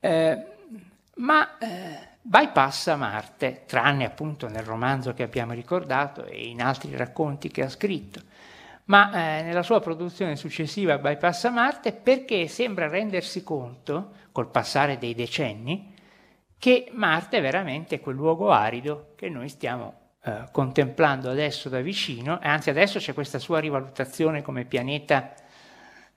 [0.00, 0.49] Eh,
[1.16, 7.48] ma eh, bypassa Marte, tranne appunto nel romanzo che abbiamo ricordato e in altri racconti
[7.48, 8.20] che ha scritto,
[8.84, 15.14] ma eh, nella sua produzione successiva bypassa Marte perché sembra rendersi conto, col passare dei
[15.14, 15.94] decenni,
[16.58, 22.40] che Marte è veramente quel luogo arido che noi stiamo eh, contemplando adesso da vicino,
[22.40, 25.32] e anzi adesso c'è questa sua rivalutazione come pianeta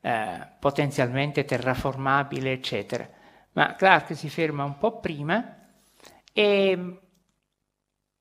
[0.01, 3.21] eh, potenzialmente terraformabile, eccetera
[3.53, 5.57] ma Clark si ferma un po' prima
[6.31, 6.99] e,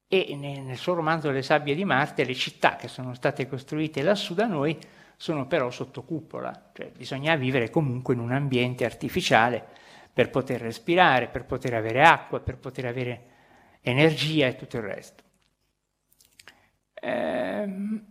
[0.07, 4.35] e nel suo romanzo Le sabbie di Marte le città che sono state costruite lassù
[4.35, 4.79] da noi
[5.17, 9.65] sono però sotto cupola, cioè bisogna vivere comunque in un ambiente artificiale
[10.13, 13.31] per poter respirare, per poter avere acqua, per poter avere
[13.83, 15.23] energia e tutto il resto.
[16.95, 18.05] Ehm,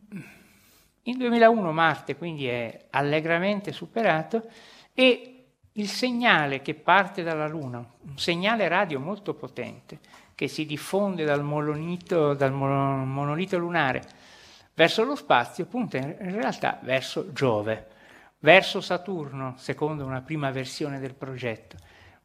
[1.04, 4.50] in 2001 Marte quindi è allegramente superato
[4.94, 5.41] e
[5.74, 10.00] il segnale che parte dalla Luna, un segnale radio molto potente,
[10.36, 14.02] che si diffonde dal monolito, dal monolito lunare
[14.74, 17.88] verso lo spazio, punta in realtà verso Giove,
[18.40, 21.78] verso Saturno, secondo una prima versione del progetto.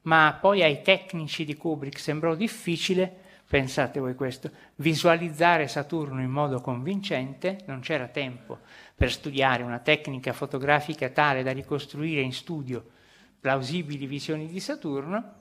[0.02, 6.60] Ma poi ai tecnici di Kubrick sembrò difficile, pensate voi questo, visualizzare Saturno in modo
[6.60, 8.58] convincente, non c'era tempo
[8.94, 12.94] per studiare una tecnica fotografica tale da ricostruire in studio
[13.46, 15.34] plausibili visioni di Saturno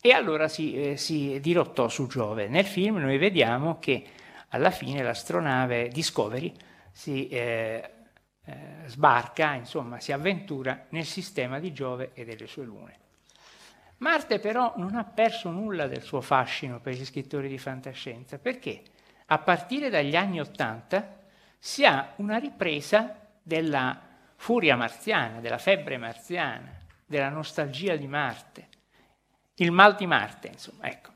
[0.00, 2.48] e allora si, eh, si dirottò su Giove.
[2.48, 4.02] Nel film noi vediamo che
[4.48, 6.54] alla fine l'astronave Discovery
[6.90, 7.90] si eh,
[8.46, 8.54] eh,
[8.86, 12.98] sbarca, insomma si avventura nel sistema di Giove e delle sue lune.
[13.98, 18.80] Marte però non ha perso nulla del suo fascino per gli scrittori di fantascienza, perché
[19.26, 21.18] a partire dagli anni Ottanta
[21.58, 24.00] si ha una ripresa della
[24.34, 26.82] furia marziana, della febbre marziana,
[27.14, 28.68] della nostalgia di Marte,
[29.56, 31.12] il mal di Marte, insomma, ecco.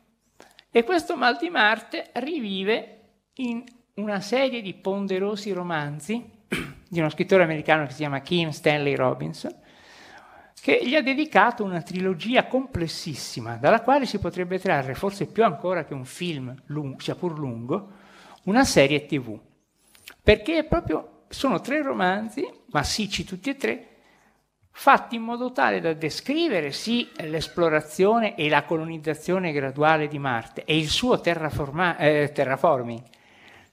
[0.71, 3.01] E questo mal di Marte rivive
[3.35, 6.25] in una serie di ponderosi romanzi
[6.89, 9.53] di uno scrittore americano che si chiama Kim Stanley Robinson,
[10.61, 15.85] che gli ha dedicato una trilogia complessissima, dalla quale si potrebbe trarre, forse più ancora
[15.85, 17.91] che un film, lungo, sia pur lungo,
[18.45, 19.37] una serie tv.
[20.23, 23.88] Perché proprio sono tre romanzi, massicci tutti e tre,
[24.81, 30.79] fatti in modo tale da descrivere sì l'esplorazione e la colonizzazione graduale di Marte e
[30.79, 33.03] il suo eh, terraforming,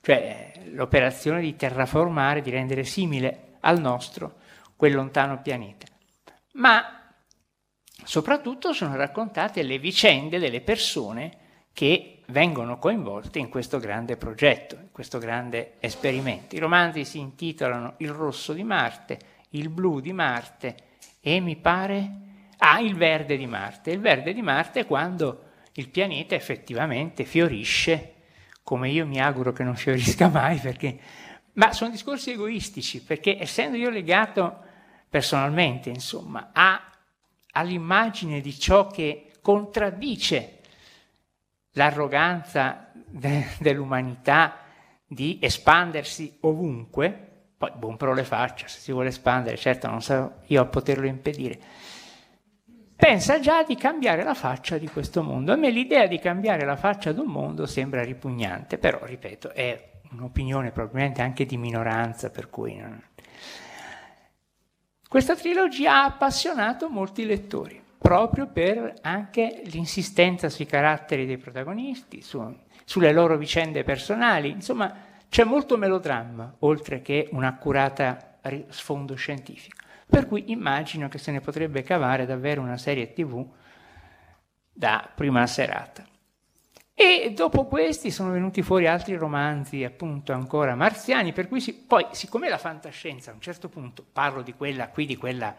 [0.02, 4.38] cioè l'operazione di terraformare, di rendere simile al nostro
[4.76, 5.86] quel lontano pianeta.
[6.54, 7.14] Ma
[8.04, 11.32] soprattutto sono raccontate le vicende delle persone
[11.72, 16.56] che vengono coinvolte in questo grande progetto, in questo grande esperimento.
[16.56, 20.85] I romanzi si intitolano Il rosso di Marte, Il blu di Marte
[21.28, 22.20] e mi pare...
[22.58, 23.90] Ah, il verde di Marte.
[23.90, 28.14] Il verde di Marte è quando il pianeta effettivamente fiorisce,
[28.62, 31.00] come io mi auguro che non fiorisca mai, perché...
[31.54, 34.60] Ma sono discorsi egoistici, perché essendo io legato
[35.10, 36.92] personalmente, insomma, a,
[37.54, 40.60] all'immagine di ciò che contraddice
[41.72, 44.60] l'arroganza de, dell'umanità
[45.08, 47.25] di espandersi ovunque,
[47.66, 51.08] poi buon pro le faccia, se si vuole espandere, certo non sarò io a poterlo
[51.08, 51.60] impedire.
[52.96, 55.52] Pensa già di cambiare la faccia di questo mondo.
[55.52, 59.92] A me l'idea di cambiare la faccia di un mondo sembra ripugnante, però, ripeto, è
[60.12, 63.02] un'opinione probabilmente anche di minoranza, per cui non...
[65.08, 72.42] Questa trilogia ha appassionato molti lettori, proprio per anche l'insistenza sui caratteri dei protagonisti, su,
[72.86, 79.84] sulle loro vicende personali, insomma c'è molto melodramma, oltre che un accurata sfondo scientifico.
[80.08, 83.46] Per cui immagino che se ne potrebbe cavare davvero una serie TV
[84.72, 86.06] da prima serata.
[86.98, 92.06] E dopo questi sono venuti fuori altri romanzi, appunto ancora marziani, per cui si, poi,
[92.12, 95.54] siccome la fantascienza a un certo punto, parlo di quella qui, di quella,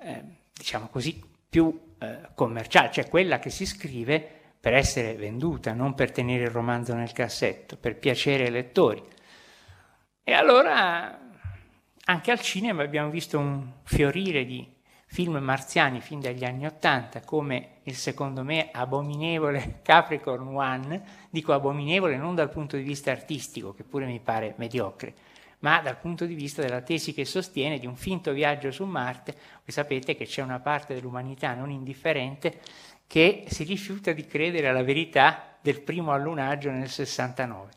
[0.00, 5.92] eh, diciamo così, più eh, commerciale, cioè quella che si scrive per essere venduta, non
[5.92, 9.02] per tenere il romanzo nel cassetto, per piacere ai lettori.
[10.22, 11.20] E allora
[12.06, 14.66] anche al cinema abbiamo visto un fiorire di
[15.04, 22.16] film marziani fin dagli anni Ottanta, come il secondo me abominevole Capricorn One, dico abominevole
[22.16, 25.12] non dal punto di vista artistico, che pure mi pare mediocre,
[25.58, 29.32] ma dal punto di vista della tesi che sostiene di un finto viaggio su Marte.
[29.32, 32.60] Voi sapete che c'è una parte dell'umanità non indifferente
[33.06, 37.70] che si rifiuta di credere alla verità del primo allunaggio nel 69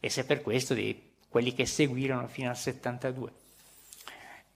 [0.00, 3.30] e se per questo di quelli che seguirono fino al 72.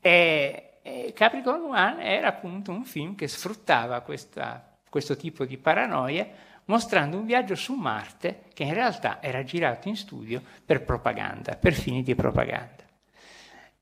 [0.01, 6.29] E, e Capricorn One era appunto un film che sfruttava questa, questo tipo di paranoia
[6.67, 11.73] mostrando un viaggio su Marte che in realtà era girato in studio per propaganda, per
[11.73, 12.76] fini di propaganda.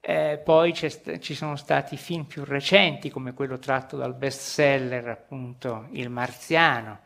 [0.07, 6.11] Eh, poi ci sono stati film più recenti, come quello tratto dal bestseller, appunto, Il
[6.11, 7.01] Marziano.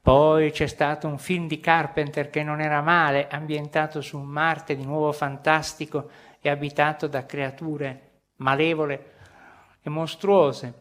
[0.00, 4.84] Poi c'è stato un film di Carpenter che non era male, ambientato su Marte di
[4.84, 6.08] nuovo fantastico
[6.40, 9.14] e abitato da creature malevole
[9.82, 10.72] e mostruose.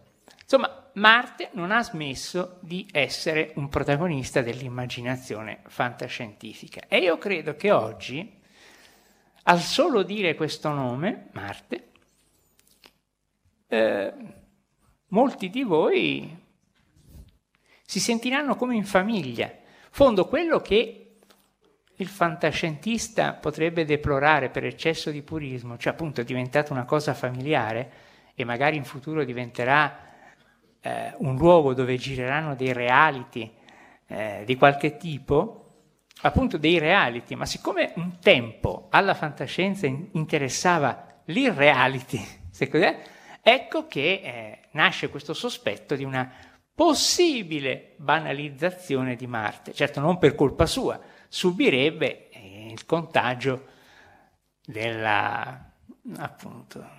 [0.44, 6.82] Insomma, Marte non ha smesso di essere un protagonista dell'immaginazione fantascientifica.
[6.88, 8.40] E io credo che oggi,
[9.48, 11.90] al solo dire questo nome, Marte,
[13.68, 14.14] eh,
[15.10, 16.44] molti di voi
[17.84, 19.52] si sentiranno come in famiglia.
[19.92, 21.18] Fondo quello che
[21.98, 27.92] il fantascientista potrebbe deplorare per eccesso di purismo, cioè appunto è diventata una cosa familiare
[28.34, 29.98] e magari in futuro diventerà
[30.82, 33.50] eh, un luogo dove gireranno dei reality
[34.08, 35.65] eh, di qualche tipo,
[36.22, 42.26] appunto dei reality, ma siccome un tempo alla fantascienza interessava l'irreality,
[43.42, 46.32] ecco che eh, nasce questo sospetto di una
[46.74, 49.74] possibile banalizzazione di Marte.
[49.74, 53.68] Certo non per colpa sua, subirebbe eh, il contagio
[54.66, 55.72] della,
[56.18, 56.90] appunto,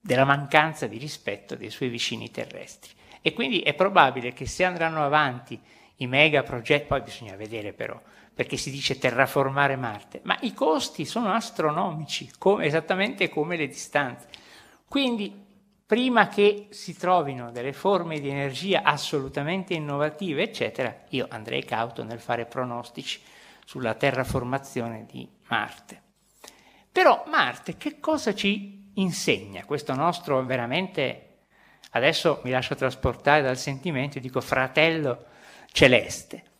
[0.00, 2.90] della mancanza di rispetto dei suoi vicini terrestri.
[3.20, 5.60] E quindi è probabile che se andranno avanti
[5.96, 8.00] i mega progetti, poi bisogna vedere però,
[8.34, 14.26] perché si dice terraformare Marte, ma i costi sono astronomici, come, esattamente come le distanze.
[14.88, 15.32] Quindi,
[15.84, 22.20] prima che si trovino delle forme di energia assolutamente innovative, eccetera, io andrei cauto nel
[22.20, 23.20] fare pronostici
[23.66, 26.00] sulla terraformazione di Marte.
[26.90, 29.64] Però Marte che cosa ci insegna?
[29.64, 31.40] Questo nostro veramente,
[31.90, 35.26] adesso mi lascio trasportare dal sentimento, dico fratello
[35.70, 36.50] celeste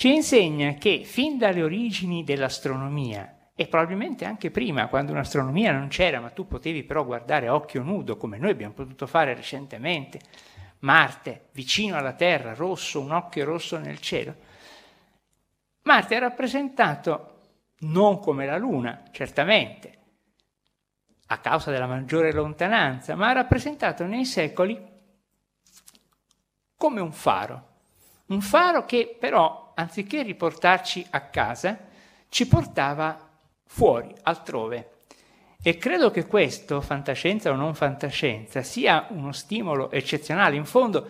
[0.00, 6.20] ci insegna che fin dalle origini dell'astronomia, e probabilmente anche prima, quando un'astronomia non c'era,
[6.20, 10.18] ma tu potevi però guardare a occhio nudo, come noi abbiamo potuto fare recentemente,
[10.78, 14.34] Marte vicino alla Terra, rosso, un occhio rosso nel cielo,
[15.82, 17.40] Marte è rappresentato
[17.80, 19.98] non come la Luna, certamente,
[21.26, 24.82] a causa della maggiore lontananza, ma ha rappresentato nei secoli
[26.74, 27.68] come un faro.
[28.28, 31.78] Un faro che però, anziché riportarci a casa,
[32.28, 33.28] ci portava
[33.66, 34.90] fuori, altrove.
[35.62, 40.56] E credo che questo, fantascienza o non fantascienza, sia uno stimolo eccezionale.
[40.56, 41.08] In fondo,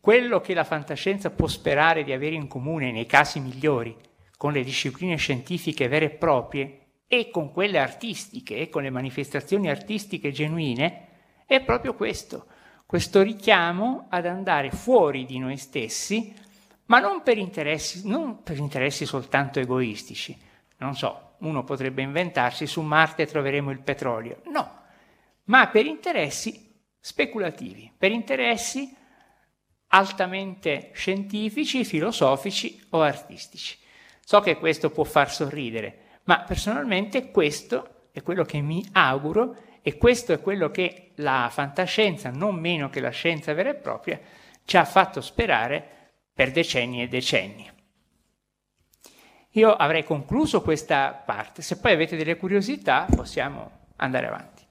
[0.00, 3.96] quello che la fantascienza può sperare di avere in comune nei casi migliori
[4.36, 9.68] con le discipline scientifiche vere e proprie e con quelle artistiche e con le manifestazioni
[9.68, 11.08] artistiche genuine,
[11.44, 12.46] è proprio questo,
[12.86, 16.32] questo richiamo ad andare fuori di noi stessi,
[16.90, 20.36] ma non per interessi, non per interessi soltanto egoistici.
[20.78, 24.42] Non so, uno potrebbe inventarsi su Marte troveremo il petrolio.
[24.46, 24.78] No,
[25.44, 26.68] ma per interessi
[26.98, 28.94] speculativi, per interessi
[29.92, 33.78] altamente scientifici, filosofici o artistici.
[34.24, 39.96] So che questo può far sorridere, ma personalmente questo è quello che mi auguro e
[39.96, 44.20] questo è quello che la fantascienza, non meno che la scienza vera e propria,
[44.64, 45.98] ci ha fatto sperare
[46.40, 47.70] per decenni e decenni.
[49.50, 54.64] Io avrei concluso questa parte, se poi avete delle curiosità possiamo andare avanti.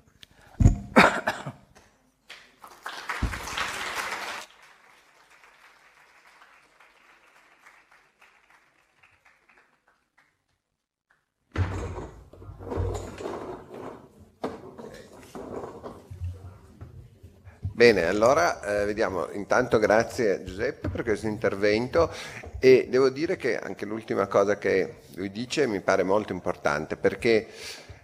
[17.80, 22.12] Bene, allora eh, vediamo, intanto grazie Giuseppe per questo intervento
[22.60, 27.48] e devo dire che anche l'ultima cosa che lui dice mi pare molto importante perché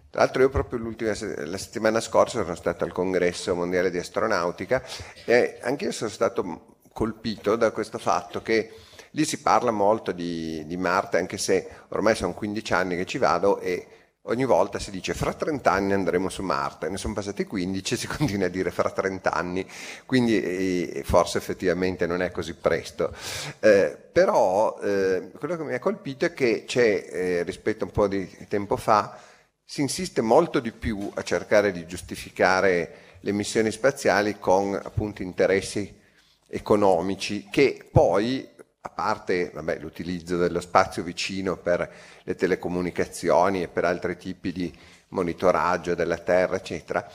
[0.10, 4.82] tra l'altro io proprio la settimana scorsa sono stato al congresso mondiale di astronautica
[5.26, 8.72] e anche io sono stato colpito da questo fatto che
[9.12, 13.18] lì si parla molto di, di Marte anche se ormai sono 15 anni che ci
[13.18, 13.86] vado e
[14.28, 17.98] ogni volta si dice fra 30 anni andremo su Marte, ne sono passati 15 e
[17.98, 19.68] si continua a dire fra 30 anni,
[20.06, 23.14] quindi eh, forse effettivamente non è così presto.
[23.60, 27.94] Eh, però eh, quello che mi ha colpito è che c'è, eh, rispetto a un
[27.94, 29.18] po' di tempo fa,
[29.64, 36.04] si insiste molto di più a cercare di giustificare le missioni spaziali con appunto interessi
[36.48, 38.48] economici che poi
[38.86, 41.92] a parte vabbè, l'utilizzo dello spazio vicino per
[42.24, 44.72] le telecomunicazioni e per altri tipi di
[45.10, 47.08] monitoraggio della Terra, eccetera,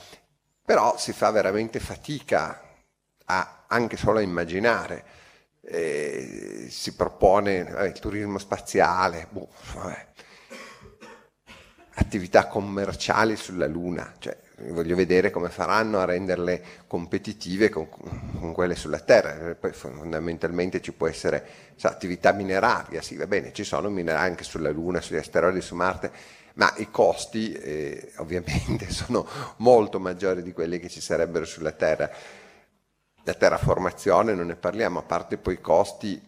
[0.65, 2.61] però si fa veramente fatica
[3.25, 5.19] a, anche solo a immaginare.
[5.63, 9.47] Eh, si propone vabbè, il turismo spaziale, boh,
[11.93, 14.37] attività commerciali sulla Luna, cioè
[14.69, 19.55] voglio vedere come faranno a renderle competitive con, con quelle sulla Terra.
[19.55, 21.45] Poi fondamentalmente ci può essere
[21.75, 25.75] sa, attività mineraria, sì, va bene, ci sono minerali anche sulla Luna, sugli asteroidi, su
[25.75, 26.11] Marte,
[26.53, 32.09] ma i costi eh, ovviamente sono molto maggiori di quelli che ci sarebbero sulla Terra.
[33.23, 36.21] La terraformazione non ne parliamo, a parte poi i costi,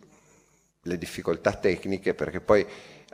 [0.81, 2.65] le difficoltà tecniche, perché poi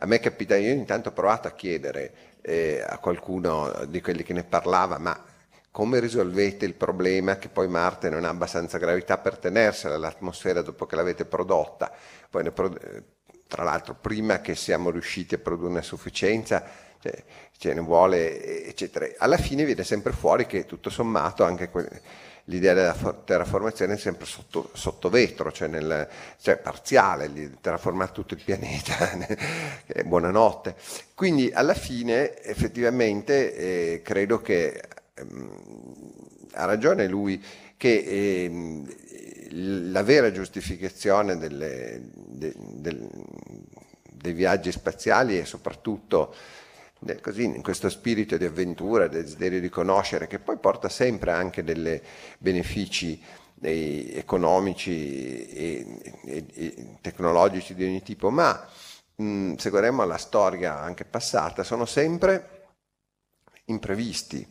[0.01, 4.33] a me capita, io intanto ho provato a chiedere eh, a qualcuno di quelli che
[4.33, 5.23] ne parlava, ma
[5.71, 10.85] come risolvete il problema che poi Marte non ha abbastanza gravità per tenersela l'atmosfera dopo
[10.85, 11.91] che l'avete prodotta?
[12.29, 12.75] Poi pro-
[13.47, 16.63] tra l'altro prima che siamo riusciti a produrne a sufficienza
[17.01, 17.23] cioè,
[17.57, 19.07] ce ne vuole eccetera.
[19.17, 22.01] Alla fine viene sempre fuori che tutto sommato anche que-
[22.49, 26.07] l'idea della terraformazione è sempre sotto, sotto vetro, cioè, nel,
[26.41, 27.31] cioè parziale,
[27.61, 28.95] terraformare tutto il pianeta,
[30.05, 30.75] buonanotte.
[31.13, 34.81] Quindi alla fine effettivamente eh, credo che
[35.13, 36.13] ehm,
[36.53, 37.43] ha ragione lui
[37.77, 38.81] che eh,
[39.51, 43.09] la vera giustificazione delle, de, de,
[44.11, 46.33] dei viaggi spaziali è soprattutto
[47.21, 51.63] così, in questo spirito di avventura, del desiderio di conoscere, che poi porta sempre anche
[51.63, 52.01] dei
[52.37, 53.21] benefici
[53.61, 58.67] economici e, e, e, tecnologici di ogni tipo, ma
[59.15, 62.67] mh, se guardiamo alla storia anche passata, sono sempre
[63.65, 64.47] imprevisti.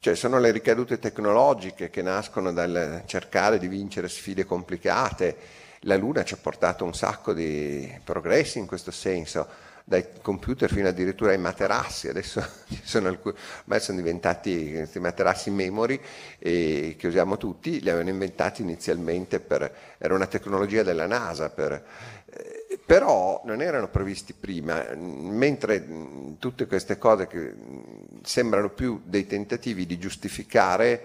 [0.00, 5.36] Cioè sono le ricadute tecnologiche che nascono dal cercare di vincere sfide complicate.
[5.80, 10.86] La Luna ci ha portato un sacco di progressi in questo senso dai computer fino
[10.86, 12.46] addirittura ai materassi, adesso
[12.84, 15.98] sono alcuni, ormai sono diventati questi materassi memory
[16.38, 21.82] eh, che usiamo tutti, li avevano inventati inizialmente per, era una tecnologia della NASA, per,
[22.26, 25.86] eh, però non erano previsti prima, mentre
[26.38, 27.54] tutte queste cose che
[28.22, 31.02] sembrano più dei tentativi di giustificare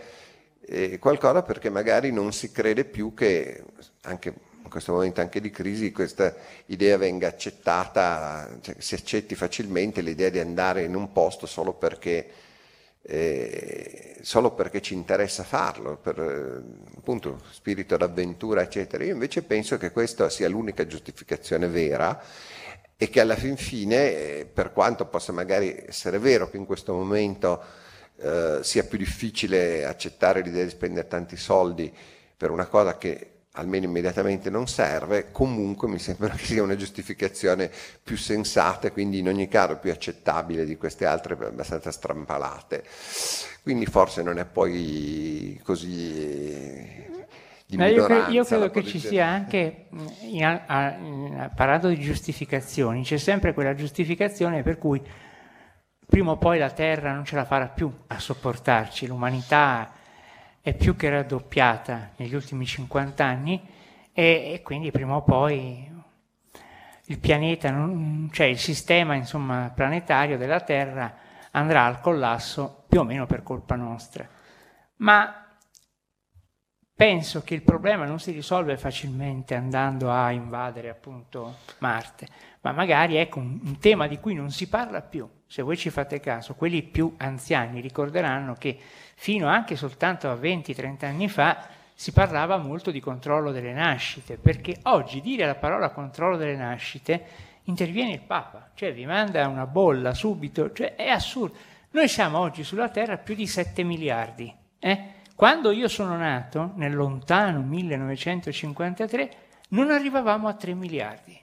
[0.66, 3.64] eh, qualcosa perché magari non si crede più che
[4.02, 4.34] anche
[4.74, 10.40] questo momento anche di crisi questa idea venga accettata, cioè si accetti facilmente l'idea di
[10.40, 12.28] andare in un posto solo perché
[13.06, 19.04] eh, solo perché ci interessa farlo, per eh, appunto spirito d'avventura, eccetera.
[19.04, 22.20] Io invece penso che questa sia l'unica giustificazione vera
[22.98, 26.94] e che alla fin fine, eh, per quanto possa magari essere vero che in questo
[26.94, 27.62] momento
[28.18, 31.94] eh, sia più difficile accettare l'idea di spendere tanti soldi
[32.36, 37.70] per una cosa che almeno immediatamente non serve, comunque mi sembra che sia una giustificazione
[38.04, 42.84] più sensata e quindi in ogni caso più accettabile di queste altre abbastanza strampalate.
[43.62, 47.12] Quindi forse non è poi così
[47.66, 51.88] di No, io, cre- io credo che ci sia anche, mh, in a- in- parlando
[51.88, 55.02] di giustificazioni, c'è sempre quella giustificazione per cui
[56.06, 59.92] prima o poi la Terra non ce la farà più a sopportarci, l'umanità
[60.66, 63.62] è più che raddoppiata negli ultimi 50 anni
[64.14, 65.92] e, e quindi prima o poi
[67.08, 71.14] il pianeta, non- cioè il sistema insomma, planetario della Terra
[71.52, 74.26] andrà al collasso più o meno per colpa nostra.
[74.98, 75.46] Ma
[76.96, 82.26] penso che il problema non si risolve facilmente andando a invadere appunto Marte,
[82.62, 85.30] ma magari ecco un, un tema di cui non si parla più.
[85.46, 88.80] Se voi ci fate caso, quelli più anziani ricorderanno che
[89.16, 94.80] fino anche soltanto a 20-30 anni fa si parlava molto di controllo delle nascite, perché
[94.84, 97.26] oggi dire la parola controllo delle nascite
[97.66, 101.56] interviene il Papa, cioè vi manda una bolla subito, cioè è assurdo.
[101.92, 104.54] Noi siamo oggi sulla Terra più di 7 miliardi.
[104.80, 105.22] eh?
[105.36, 109.32] Quando io sono nato, nel lontano 1953,
[109.70, 111.40] non arrivavamo a 3 miliardi.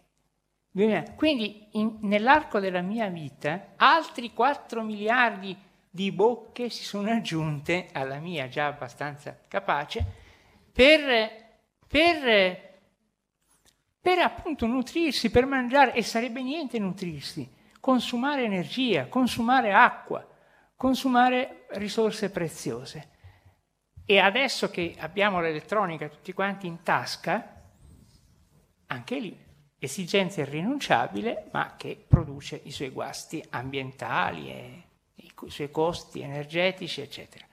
[1.17, 5.57] Quindi in- nell'arco della mia vita altri 4 miliardi
[5.91, 10.05] di bocche si sono aggiunte alla mia già abbastanza capace
[10.73, 12.79] per, per,
[14.01, 20.27] per appunto nutrirsi, per mangiare, e sarebbe niente nutrirsi, consumare energia, consumare acqua,
[20.77, 23.09] consumare risorse preziose.
[24.05, 27.63] E adesso che abbiamo l'elettronica tutti quanti in tasca,
[28.87, 34.85] anche lì esigenza irrinunciabile, ma che produce i suoi guasti ambientali e
[35.49, 37.45] suoi costi energetici, eccetera.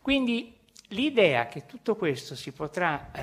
[0.00, 0.58] Quindi
[0.88, 3.20] l'idea che tutto questo si potrà eh,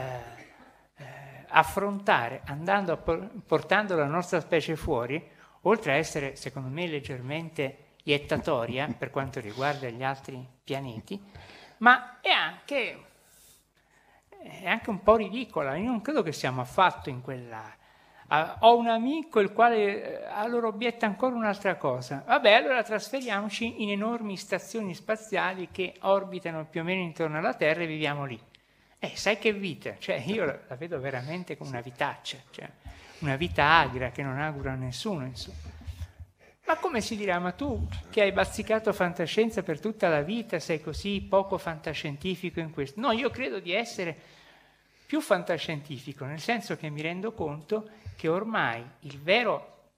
[0.95, 1.05] eh,
[1.47, 5.22] affrontare andando por- portando la nostra specie fuori,
[5.62, 11.22] oltre a essere, secondo me, leggermente iettatoria per quanto riguarda gli altri pianeti,
[11.78, 13.05] ma è anche,
[14.30, 15.76] è anche un po' ridicola.
[15.76, 17.76] Io non credo che siamo affatto in quella.
[18.32, 22.23] Ah, ho un amico il quale eh, allora obietta ancora un'altra cosa.
[22.27, 27.82] Vabbè, allora trasferiamoci in enormi stazioni spaziali che orbitano più o meno intorno alla Terra
[27.82, 28.39] e viviamo lì.
[28.99, 29.95] Eh, sai che vita?
[29.97, 32.69] Cioè, io la, la vedo veramente come una vitaccia, cioè
[33.19, 35.57] una vita agra che non augura a nessuno, insomma.
[36.67, 40.82] Ma come si dirà, ma tu che hai bazzicato fantascienza per tutta la vita sei
[40.82, 42.99] così poco fantascientifico in questo?
[42.99, 44.15] No, io credo di essere
[45.10, 49.93] più fantascientifico, nel senso che mi rendo conto che ormai il vero,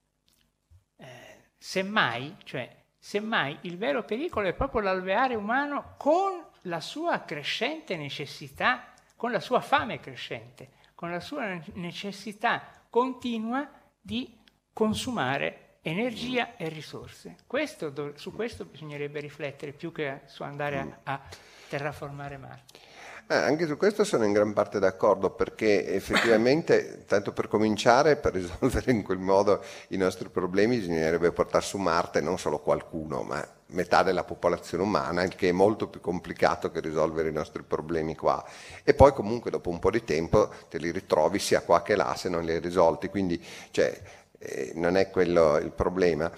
[0.96, 7.98] eh, semmai, cioè, semmai il vero pericolo è proprio l'alveare umano con la sua crescente
[7.98, 14.40] necessità, con la sua fame crescente, con la sua necessità continua di
[14.72, 17.36] consumare energia e risorse.
[17.48, 21.22] Questo su questo bisognerebbe riflettere più che su andare a, a
[21.68, 22.91] terraformare Marte.
[23.32, 28.34] Eh, anche su questo sono in gran parte d'accordo perché effettivamente, tanto per cominciare, per
[28.34, 33.42] risolvere in quel modo i nostri problemi bisognerebbe portare su Marte non solo qualcuno, ma
[33.68, 38.18] metà della popolazione umana, il che è molto più complicato che risolvere i nostri problemi
[38.18, 38.44] qua.
[38.84, 42.14] E poi comunque dopo un po' di tempo te li ritrovi sia qua che là
[42.18, 43.98] se non li hai risolti, quindi cioè,
[44.40, 46.30] eh, non è quello il problema.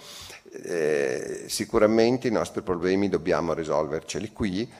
[0.62, 4.72] Eh, sicuramente i nostri problemi dobbiamo risolverceli qui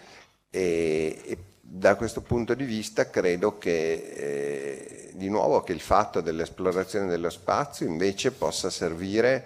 [0.48, 6.20] e, e da questo punto di vista credo che eh, di nuovo che il fatto
[6.20, 9.44] dell'esplorazione dello spazio invece possa servire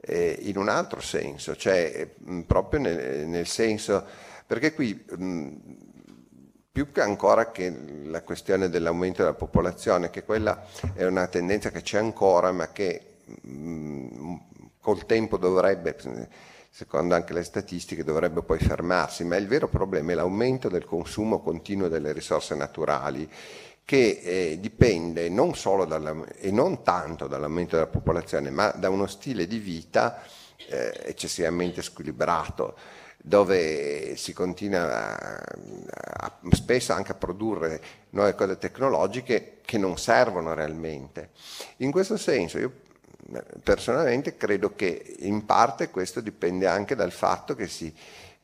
[0.00, 4.04] eh, in un altro senso, cioè mh, proprio nel, nel senso
[4.46, 5.52] perché qui mh,
[6.72, 7.74] più che ancora che
[8.04, 10.64] la questione dell'aumento della popolazione, che quella
[10.94, 14.36] è una tendenza che c'è ancora, ma che mh,
[14.80, 15.96] col tempo dovrebbe,
[16.70, 21.40] secondo anche le statistiche, dovrebbe poi fermarsi, ma il vero problema è l'aumento del consumo
[21.40, 23.28] continuo delle risorse naturali
[23.84, 29.06] che eh, dipende non solo dalla, e non tanto dall'aumento della popolazione, ma da uno
[29.06, 30.22] stile di vita
[30.68, 32.76] eh, eccessivamente squilibrato
[33.16, 35.42] dove si continua a,
[36.00, 41.30] a, spesso anche a produrre nuove cose tecnologiche che non servono realmente.
[41.78, 42.72] In questo senso io
[43.62, 47.94] personalmente credo che in parte questo dipende anche dal fatto che si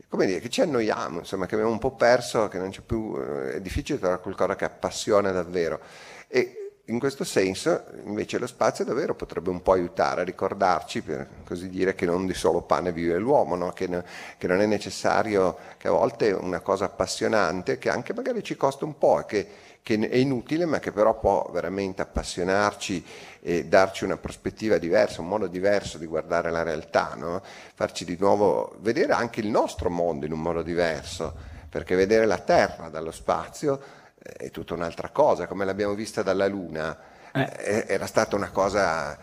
[0.09, 3.17] come dire, che ci annoiamo, insomma, che abbiamo un po' perso, che non c'è più,
[3.19, 5.81] eh, è difficile trovare qualcosa che appassiona davvero.
[6.29, 11.29] E in questo senso, invece, lo spazio davvero potrebbe un po' aiutare a ricordarci, per
[11.45, 13.73] così dire, che non di solo pane vive l'uomo, no?
[13.73, 14.05] che, no,
[14.39, 18.85] che, non è necessario, che a volte una cosa appassionante, che anche magari ci costa
[18.85, 19.49] un po', che,
[19.85, 23.05] che è inutile, ma che però può veramente appassionarci
[23.43, 27.43] e darci una prospettiva diversa, un modo diverso di guardare la realtà, no?
[27.75, 31.35] farci di nuovo vedere anche il nostro mondo in un modo diverso,
[31.69, 33.79] perché vedere la Terra dallo spazio
[34.19, 36.99] è tutta un'altra cosa, come l'abbiamo vista dalla Luna,
[37.31, 37.85] eh.
[37.87, 39.19] era stata una cosa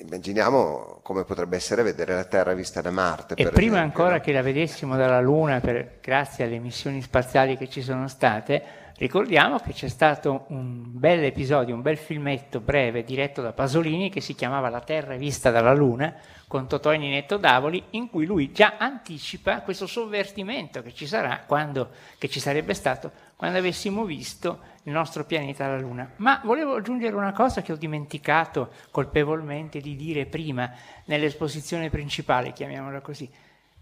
[0.00, 3.34] immaginiamo come potrebbe essere vedere la Terra vista da Marte.
[3.34, 7.68] E prima esempio, ancora che la vedessimo dalla Luna, per, grazie alle missioni spaziali che
[7.68, 8.62] ci sono state,
[9.00, 14.20] ricordiamo che c'è stato un bel episodio, un bel filmetto breve diretto da Pasolini che
[14.20, 16.14] si chiamava La Terra vista dalla Luna,
[16.46, 21.08] con Totò e Ninetto Davoli, in cui lui già anticipa questo sovvertimento che ci
[21.46, 26.10] quando, che ci sarebbe stato quando avessimo visto il nostro pianeta la Luna.
[26.16, 30.70] Ma volevo aggiungere una cosa che ho dimenticato colpevolmente di dire prima
[31.06, 33.30] nell'esposizione principale, chiamiamola così,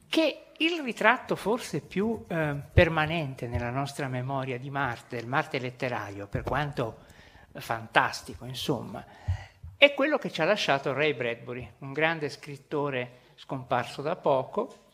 [0.09, 6.27] che il ritratto forse più eh, permanente nella nostra memoria di Marte, del Marte letterario,
[6.27, 7.07] per quanto
[7.53, 9.05] fantastico, insomma,
[9.77, 14.87] è quello che ci ha lasciato Ray Bradbury, un grande scrittore scomparso da poco,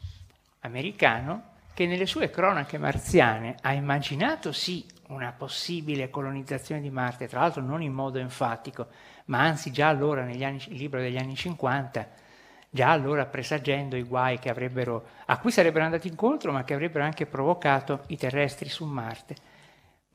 [0.61, 7.41] americano, che nelle sue cronache marziane ha immaginato sì una possibile colonizzazione di Marte, tra
[7.41, 8.89] l'altro non in modo enfatico,
[9.27, 12.09] ma anzi già allora, negli anni, il libro degli anni 50,
[12.75, 14.41] già allora presagendo i guai
[15.27, 19.37] a cui sarebbero andati incontro, ma che avrebbero anche provocato i terrestri su Marte,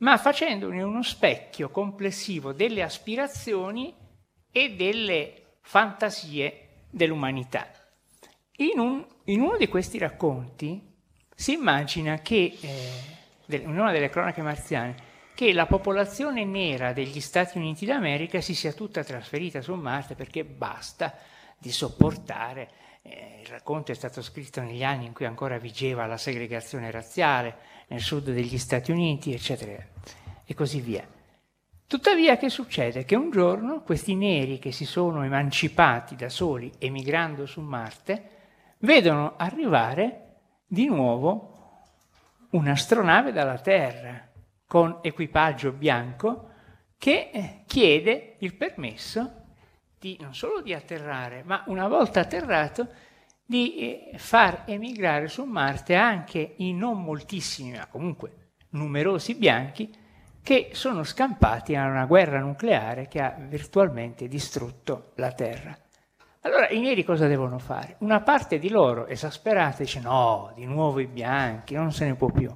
[0.00, 3.94] ma facendone uno specchio complessivo delle aspirazioni
[4.52, 7.66] e delle fantasie dell'umanità.
[8.56, 10.86] In, un, in uno di questi racconti
[11.34, 17.56] si immagina che, eh, in una delle cronache marziane, che la popolazione nera degli Stati
[17.56, 21.16] Uniti d'America si sia tutta trasferita su Marte perché basta
[21.60, 22.70] di sopportare.
[23.02, 27.56] Eh, il racconto è stato scritto negli anni in cui ancora vigeva la segregazione razziale
[27.88, 29.84] nel sud degli Stati Uniti, eccetera,
[30.44, 31.06] e così via.
[31.86, 33.04] Tuttavia che succede?
[33.04, 38.38] Che un giorno questi neri che si sono emancipati da soli emigrando su Marte
[38.78, 40.36] vedono arrivare
[40.66, 41.82] di nuovo
[42.50, 44.28] un'astronave dalla Terra
[44.66, 46.50] con equipaggio bianco
[46.96, 49.39] che eh, chiede il permesso
[50.00, 52.88] di, non solo di atterrare, ma una volta atterrato
[53.44, 53.76] di
[54.12, 59.94] eh, far emigrare su Marte anche i non moltissimi, ma comunque numerosi bianchi
[60.42, 65.76] che sono scampati a una guerra nucleare che ha virtualmente distrutto la Terra.
[66.42, 67.96] Allora i neri cosa devono fare?
[67.98, 72.30] Una parte di loro, esasperata, dice no, di nuovo i bianchi, non se ne può
[72.30, 72.50] più.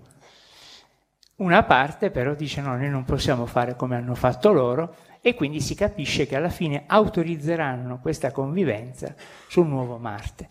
[1.36, 4.96] Una parte però dice no, noi non possiamo fare come hanno fatto loro
[5.26, 9.14] e quindi si capisce che alla fine autorizzeranno questa convivenza
[9.48, 10.46] sul nuovo Marte.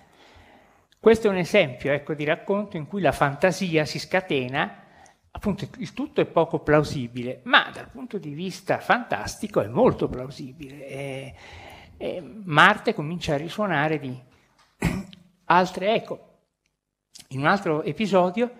[0.99, 4.81] Questo è un esempio ecco, di racconto in cui la fantasia si scatena
[5.29, 10.87] appunto il tutto è poco plausibile, ma dal punto di vista fantastico è molto plausibile.
[10.87, 11.35] E,
[11.97, 14.19] e Marte comincia a risuonare di
[15.45, 16.29] altre eco.
[17.29, 18.51] In un altro episodio,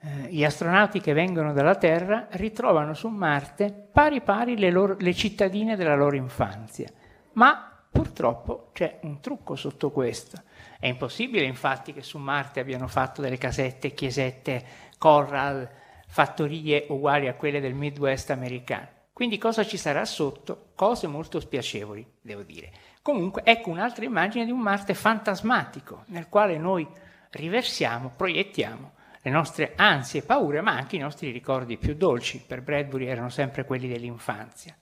[0.00, 5.12] eh, gli astronauti che vengono dalla Terra ritrovano su Marte pari pari le, loro, le
[5.12, 6.88] cittadine della loro infanzia,
[7.32, 10.40] ma purtroppo c'è un trucco sotto questo.
[10.78, 14.64] È impossibile infatti che su Marte abbiano fatto delle casette, chiesette,
[14.98, 15.68] corral,
[16.06, 18.86] fattorie uguali a quelle del Midwest americano.
[19.12, 20.70] Quindi cosa ci sarà sotto?
[20.76, 22.70] Cose molto spiacevoli, devo dire.
[23.02, 26.86] Comunque ecco un'altra immagine di un Marte fantasmatico, nel quale noi
[27.30, 28.92] riversiamo, proiettiamo
[29.22, 32.42] le nostre ansie e paure, ma anche i nostri ricordi più dolci.
[32.46, 34.76] Per Bradbury erano sempre quelli dell'infanzia.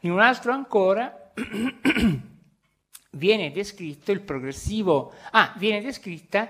[0.00, 1.32] In un altro ancora
[3.12, 6.48] viene descritto il progressivo, ah, viene descritta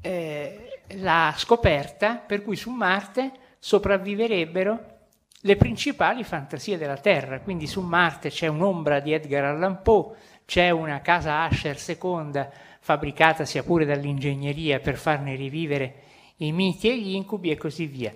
[0.00, 4.92] eh, la scoperta per cui su Marte sopravviverebbero
[5.40, 7.40] le principali fantasie della Terra.
[7.40, 10.14] Quindi su Marte c'è un'ombra di Edgar Allan Poe,
[10.44, 12.50] c'è una casa Asher seconda
[12.84, 16.02] fabbricata sia pure dall'ingegneria per farne rivivere
[16.36, 18.12] i miti e gli incubi e così via.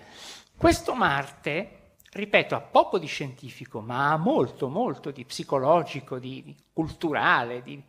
[0.55, 6.55] Questo Marte, ripeto, ha poco di scientifico, ma ha molto, molto di psicologico, di, di
[6.71, 7.83] culturale, di...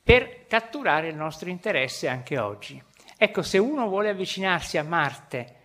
[0.00, 2.80] per catturare il nostro interesse anche oggi.
[3.16, 5.56] Ecco, se uno vuole avvicinarsi a Marte,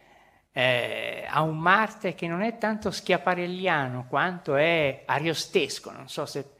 [0.53, 6.54] eh, a un Marte che non è tanto schiaparelliano quanto è ariostesco, non so se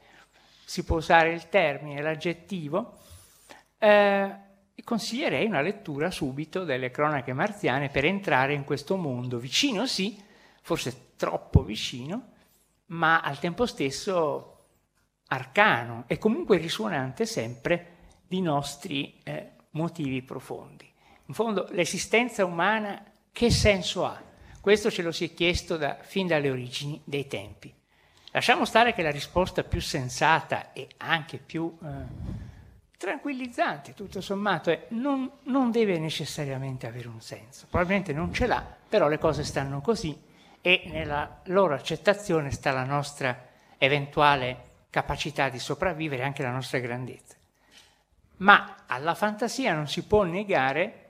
[0.68, 2.98] si può usare il termine, l'aggettivo,
[3.78, 4.36] eh,
[4.82, 10.20] consiglierei una lettura subito delle cronache marziane per entrare in questo mondo vicino, sì,
[10.62, 12.32] forse troppo vicino,
[12.86, 14.64] ma al tempo stesso
[15.28, 17.94] arcano e comunque risuonante sempre
[18.26, 20.92] di nostri eh, motivi profondi.
[21.26, 24.20] In fondo l'esistenza umana che senso ha?
[24.60, 27.72] Questo ce lo si è chiesto da, fin dalle origini dei tempi.
[28.36, 31.86] Lasciamo stare che la risposta più sensata e anche più eh,
[32.98, 37.64] tranquillizzante, tutto sommato, è non, non deve necessariamente avere un senso.
[37.70, 40.14] Probabilmente non ce l'ha, però le cose stanno così
[40.60, 43.42] e nella loro accettazione sta la nostra
[43.78, 47.36] eventuale capacità di sopravvivere, anche la nostra grandezza.
[48.38, 51.04] Ma alla fantasia non si può negare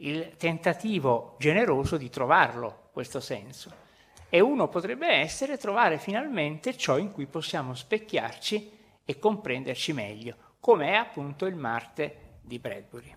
[0.00, 3.86] il tentativo generoso di trovarlo, questo senso.
[4.28, 10.88] E uno potrebbe essere trovare finalmente ciò in cui possiamo specchiarci e comprenderci meglio, come
[10.88, 13.16] è appunto il Marte di Bradbury.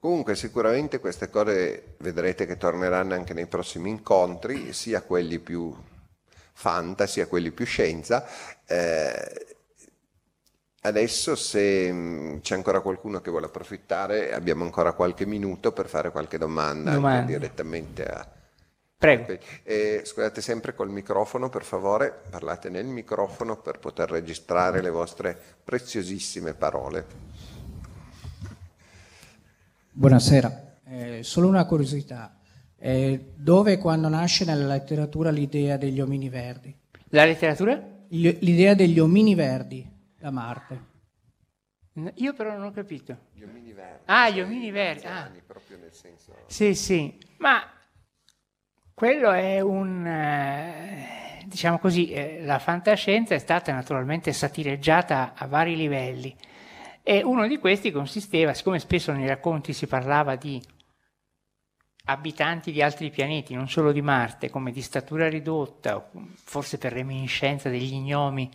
[0.00, 5.74] Comunque sicuramente queste cose vedrete che torneranno anche nei prossimi incontri, sia quelli più
[6.52, 8.26] fantasy, sia quelli più scienza.
[8.66, 9.53] Eh,
[10.86, 16.10] Adesso se mm, c'è ancora qualcuno che vuole approfittare, abbiamo ancora qualche minuto per fare
[16.10, 18.28] qualche domanda direttamente a...
[18.98, 19.38] Prego.
[19.62, 25.38] Eh, scusate sempre col microfono, per favore, parlate nel microfono per poter registrare le vostre
[25.64, 27.06] preziosissime parole.
[29.90, 32.36] Buonasera, Eh, solo una curiosità.
[32.78, 36.76] Eh, dove e quando nasce nella letteratura l'idea degli omini verdi?
[37.08, 37.82] La letteratura?
[38.08, 39.92] L'idea degli omini verdi
[40.24, 40.92] da Marte.
[42.14, 43.26] Io però non ho capito.
[43.34, 44.02] Gli omini verdi.
[44.06, 45.04] Ah, gli omini verdi.
[45.04, 45.30] Ah.
[45.46, 46.34] proprio nel senso...
[46.46, 47.62] Sì, sì, ma
[48.94, 55.76] quello è un, eh, diciamo così, eh, la fantascienza è stata naturalmente satireggiata a vari
[55.76, 56.34] livelli
[57.02, 60.62] e uno di questi consisteva, siccome spesso nei racconti si parlava di
[62.06, 67.68] abitanti di altri pianeti, non solo di Marte, come di statura ridotta, forse per reminiscenza
[67.68, 68.50] degli gnomi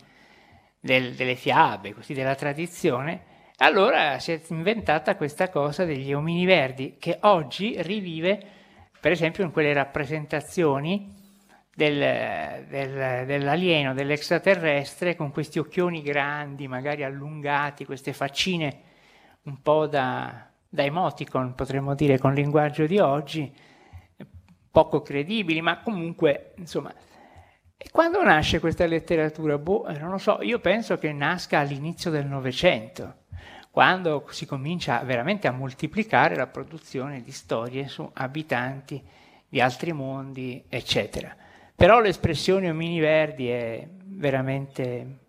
[0.80, 3.24] del- delle fiabe, così della tradizione,
[3.58, 8.42] allora si è inventata questa cosa degli omini verdi che oggi rivive,
[8.98, 11.18] per esempio, in quelle rappresentazioni
[11.74, 18.80] del- del- dell'alieno, dell'extraterrestre, con questi occhioni grandi, magari allungati, queste faccine
[19.42, 23.52] un po' da, da emoticon, potremmo dire con linguaggio di oggi,
[24.70, 26.92] poco credibili, ma comunque, insomma,
[27.82, 29.56] e quando nasce questa letteratura?
[29.56, 33.20] Boh, eh, non lo so, io penso che nasca all'inizio del Novecento,
[33.70, 39.02] quando si comincia veramente a moltiplicare la produzione di storie su abitanti
[39.48, 41.34] di altri mondi, eccetera.
[41.74, 45.20] Però l'espressione omini verdi è veramente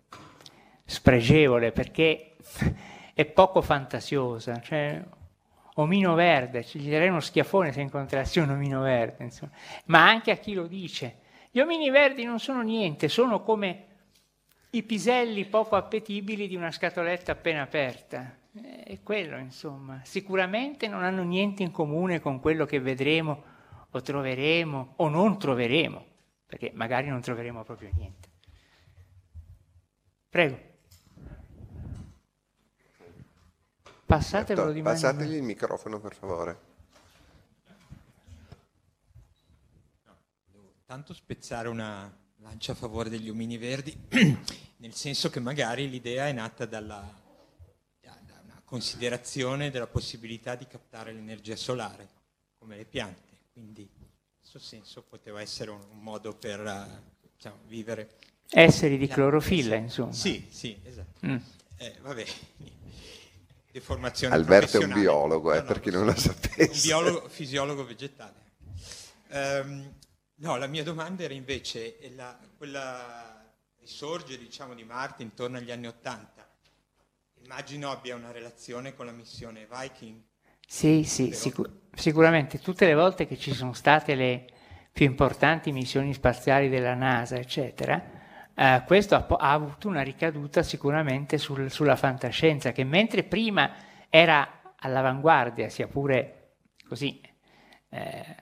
[0.84, 2.36] spregevole perché
[3.14, 5.02] è poco fantasiosa, cioè
[5.76, 9.52] omino verde, gli darei uno schiaffone se incontrassi un omino verde, insomma.
[9.86, 11.20] ma anche a chi lo dice.
[11.54, 13.86] Gli omini verdi non sono niente, sono come
[14.70, 18.38] i piselli poco appetibili di una scatoletta appena aperta.
[18.54, 20.00] Eh, È quello, insomma.
[20.02, 23.44] Sicuramente non hanno niente in comune con quello che vedremo
[23.90, 26.06] o troveremo o non troveremo,
[26.46, 28.30] perché magari non troveremo proprio niente.
[30.30, 30.58] Prego.
[34.06, 34.96] Passatevelo di mano.
[34.96, 35.16] in mano.
[35.18, 36.71] Passategli il microfono per favore.
[40.92, 43.96] Tanto spezzare una lancia a favore degli omini verdi,
[44.76, 47.02] nel senso che magari l'idea è nata dalla,
[47.98, 52.06] da, una considerazione della possibilità di captare l'energia solare,
[52.58, 53.38] come le piante.
[53.54, 57.02] Quindi in questo senso poteva essere un, un modo per eh,
[57.36, 58.18] diciamo, vivere.
[58.50, 60.12] Esseri di clorofilla, insomma.
[60.12, 61.26] Sì, sì, esatto.
[61.26, 61.36] Mm.
[61.78, 62.26] Eh, vabbè,
[63.72, 66.70] deformazione Alberto è un biologo, eh, No, no, per chi non lo sapesse.
[66.70, 68.40] Un biologo, fisiologo vegetale.
[69.28, 69.94] Ehm,
[70.42, 73.44] no, la mia domanda era invece la- quella
[73.80, 76.48] risorge diciamo, di Marte intorno agli anni Ottanta.
[77.44, 80.20] Immagino abbia una relazione con la missione Viking.
[80.66, 84.46] Sì, sì, Però- sicu- sicuramente tutte le volte che ci sono state le
[84.92, 88.02] più importanti missioni spaziali della NASA, eccetera,
[88.54, 93.74] eh, questo ha, ha avuto una ricaduta sicuramente sul- sulla fantascienza, che mentre prima
[94.08, 96.54] era all'avanguardia, sia pure
[96.86, 97.20] così
[97.90, 98.36] eh,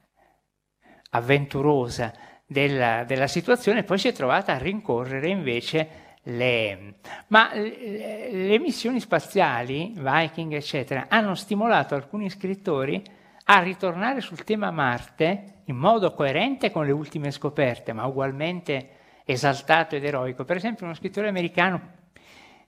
[1.10, 2.12] avventurosa
[2.46, 5.88] della, della situazione, poi si è trovata a rincorrere invece
[6.24, 6.94] le...
[7.28, 13.02] Ma le, le missioni spaziali, Viking, eccetera, hanno stimolato alcuni scrittori
[13.44, 18.88] a ritornare sul tema Marte in modo coerente con le ultime scoperte, ma ugualmente
[19.24, 20.44] esaltato ed eroico.
[20.44, 21.98] Per esempio uno scrittore americano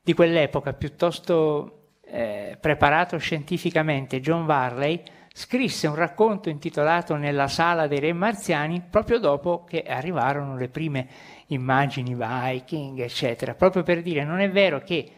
[0.03, 5.03] di quell'epoca, piuttosto eh, preparato scientificamente John Varley,
[5.33, 11.09] scrisse un racconto intitolato Nella sala dei re marziani proprio dopo che arrivarono le prime
[11.47, 15.11] immagini Viking, eccetera, proprio per dire non è vero che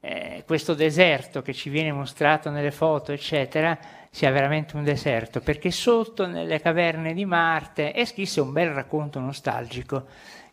[0.00, 3.78] eh, questo deserto che ci viene mostrato nelle foto, eccetera,
[4.10, 9.20] sia veramente un deserto, perché sotto nelle caverne di Marte e scrisse un bel racconto
[9.20, 10.06] nostalgico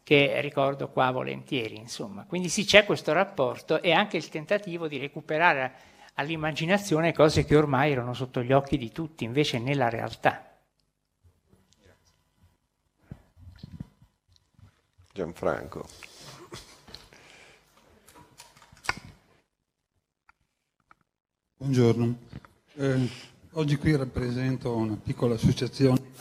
[0.04, 2.26] che ricordo qua volentieri, insomma.
[2.28, 5.72] Quindi sì, c'è questo rapporto e anche il tentativo di recuperare
[6.20, 10.44] all'immaginazione cose che ormai erano sotto gli occhi di tutti, invece nella realtà.
[15.14, 15.86] Gianfranco.
[21.58, 22.18] Buongiorno,
[22.80, 23.10] Eh,
[23.54, 26.12] oggi qui rappresento una piccola associazione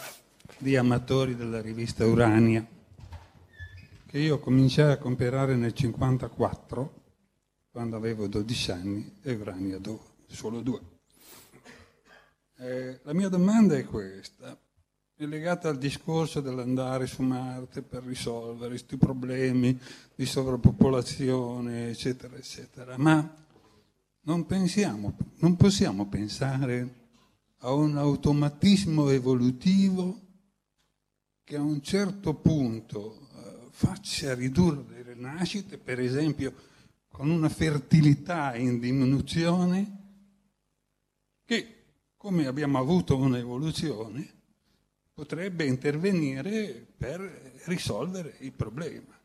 [0.56, 2.66] di amatori della rivista Urania
[4.06, 7.05] che io cominciai a comprare nel 1954
[7.76, 10.80] quando avevo 12 anni e Urania do- solo due.
[12.56, 14.58] Eh, la mia domanda è questa,
[15.14, 19.78] è legata al discorso dell'andare su Marte per risolvere questi problemi
[20.14, 23.30] di sovrappopolazione, eccetera, eccetera, ma
[24.22, 26.94] non, pensiamo, non possiamo pensare
[27.58, 30.18] a un automatismo evolutivo
[31.44, 36.54] che a un certo punto eh, faccia ridurre le nascite, per esempio
[37.16, 39.96] con una fertilità in diminuzione,
[41.46, 44.34] che come abbiamo avuto un'evoluzione
[45.14, 49.18] potrebbe intervenire per risolvere il problema.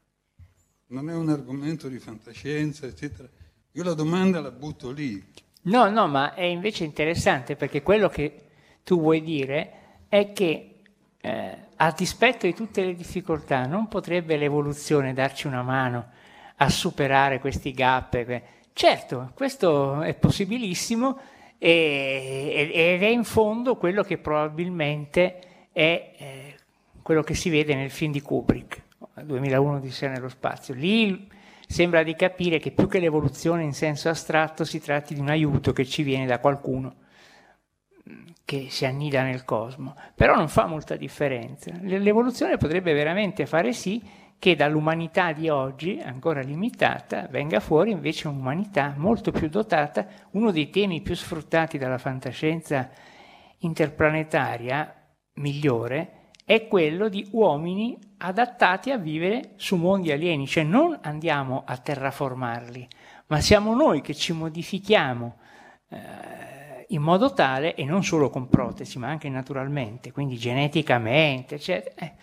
[0.87, 3.27] Non è un argomento di fantascienza, eccetera.
[3.73, 5.21] Io la domanda la butto lì.
[5.63, 8.51] No, no, ma è invece interessante perché quello che
[8.85, 10.79] tu vuoi dire è che
[11.17, 16.19] eh, a dispetto di tutte le difficoltà non potrebbe l'evoluzione darci una mano
[16.61, 18.41] a superare questi gap.
[18.73, 21.19] Certo, questo è possibilissimo
[21.57, 25.39] e- ed è in fondo quello che probabilmente
[25.71, 26.55] è eh,
[27.01, 28.83] quello che si vede nel film di Kubrick,
[29.23, 30.75] 2001 di Sé nello spazio.
[30.75, 31.27] Lì
[31.67, 35.73] sembra di capire che più che l'evoluzione in senso astratto si tratti di un aiuto
[35.73, 36.95] che ci viene da qualcuno
[38.07, 41.71] mm, che si annida nel cosmo, però non fa molta differenza.
[41.81, 48.95] L'evoluzione potrebbe veramente fare sì che dall'umanità di oggi, ancora limitata, venga fuori invece un'umanità
[48.97, 52.89] molto più dotata, uno dei temi più sfruttati dalla fantascienza
[53.59, 54.95] interplanetaria
[55.33, 61.77] migliore è quello di uomini adattati a vivere su mondi alieni, cioè non andiamo a
[61.77, 62.87] terraformarli,
[63.27, 65.35] ma siamo noi che ci modifichiamo
[65.87, 71.93] eh, in modo tale, e non solo con protesi, ma anche naturalmente, quindi geneticamente, eccetera,
[71.95, 72.13] eh,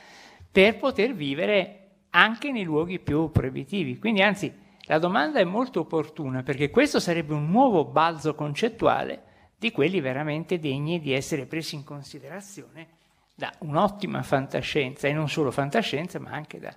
[0.51, 1.85] per poter vivere
[2.19, 3.99] anche nei luoghi più proibitivi.
[3.99, 4.53] Quindi anzi,
[4.83, 9.23] la domanda è molto opportuna perché questo sarebbe un nuovo balzo concettuale
[9.57, 12.97] di quelli veramente degni di essere presi in considerazione
[13.35, 16.75] da un'ottima fantascienza e non solo fantascienza, ma anche da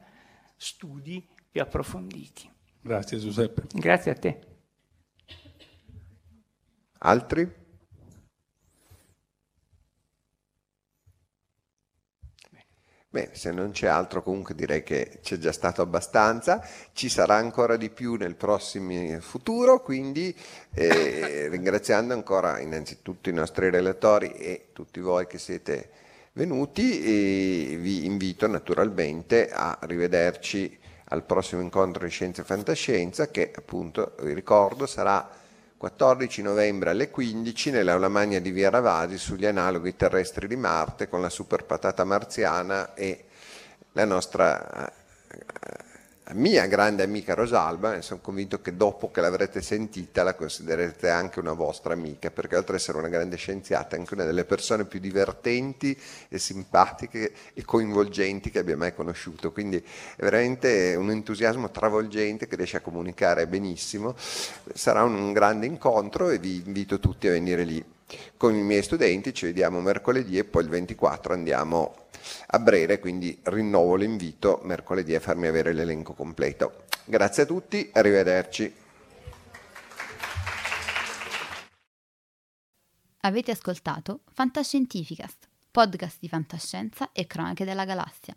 [0.56, 2.50] studi più approfonditi.
[2.80, 3.64] Grazie Giuseppe.
[3.74, 4.40] Grazie a te.
[7.00, 7.61] Altri?
[13.14, 17.76] Bene, se non c'è altro comunque direi che c'è già stato abbastanza, ci sarà ancora
[17.76, 20.34] di più nel prossimo futuro, quindi
[20.74, 25.90] eh, ringraziando ancora innanzitutto i nostri relatori e tutti voi che siete
[26.32, 33.52] venuti e vi invito naturalmente a rivederci al prossimo incontro di Scienza e Fantascienza che
[33.54, 35.41] appunto vi ricordo sarà
[35.82, 41.22] 14 novembre alle 15 nell'aula magna di Via Ravasi sugli analoghi terrestri di Marte con
[41.22, 43.26] la super patata marziana e
[43.94, 44.94] la nostra eh,
[46.34, 51.40] mia grande amica Rosalba e sono convinto che dopo che l'avrete sentita la considererete anche
[51.40, 54.86] una vostra amica perché oltre ad essere una grande scienziata è anche una delle persone
[54.86, 55.98] più divertenti
[56.30, 59.52] e simpatiche e coinvolgenti che abbia mai conosciuto.
[59.52, 64.16] Quindi è veramente un entusiasmo travolgente che riesce a comunicare benissimo.
[64.74, 67.84] Sarà un grande incontro e vi invito tutti a venire lì
[68.38, 69.34] con i miei studenti.
[69.34, 72.01] Ci vediamo mercoledì e poi il 24 andiamo
[72.48, 76.86] a breve, quindi rinnovo l'invito mercoledì a farmi avere l'elenco completo.
[77.06, 78.74] Grazie a tutti, arrivederci.
[83.24, 88.36] Avete ascoltato Fantascientificast, podcast di fantascienza e cronache della galassia,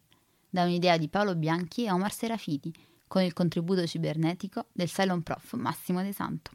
[0.50, 2.72] da un'idea di Paolo Bianchi e Omar Serafiti,
[3.08, 6.50] con il contributo cibernetico del Cylon Prof Massimo De Santo.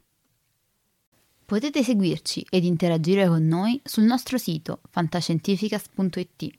[1.44, 6.58] Potete seguirci ed interagire con noi sul nostro sito fantascientificast.it,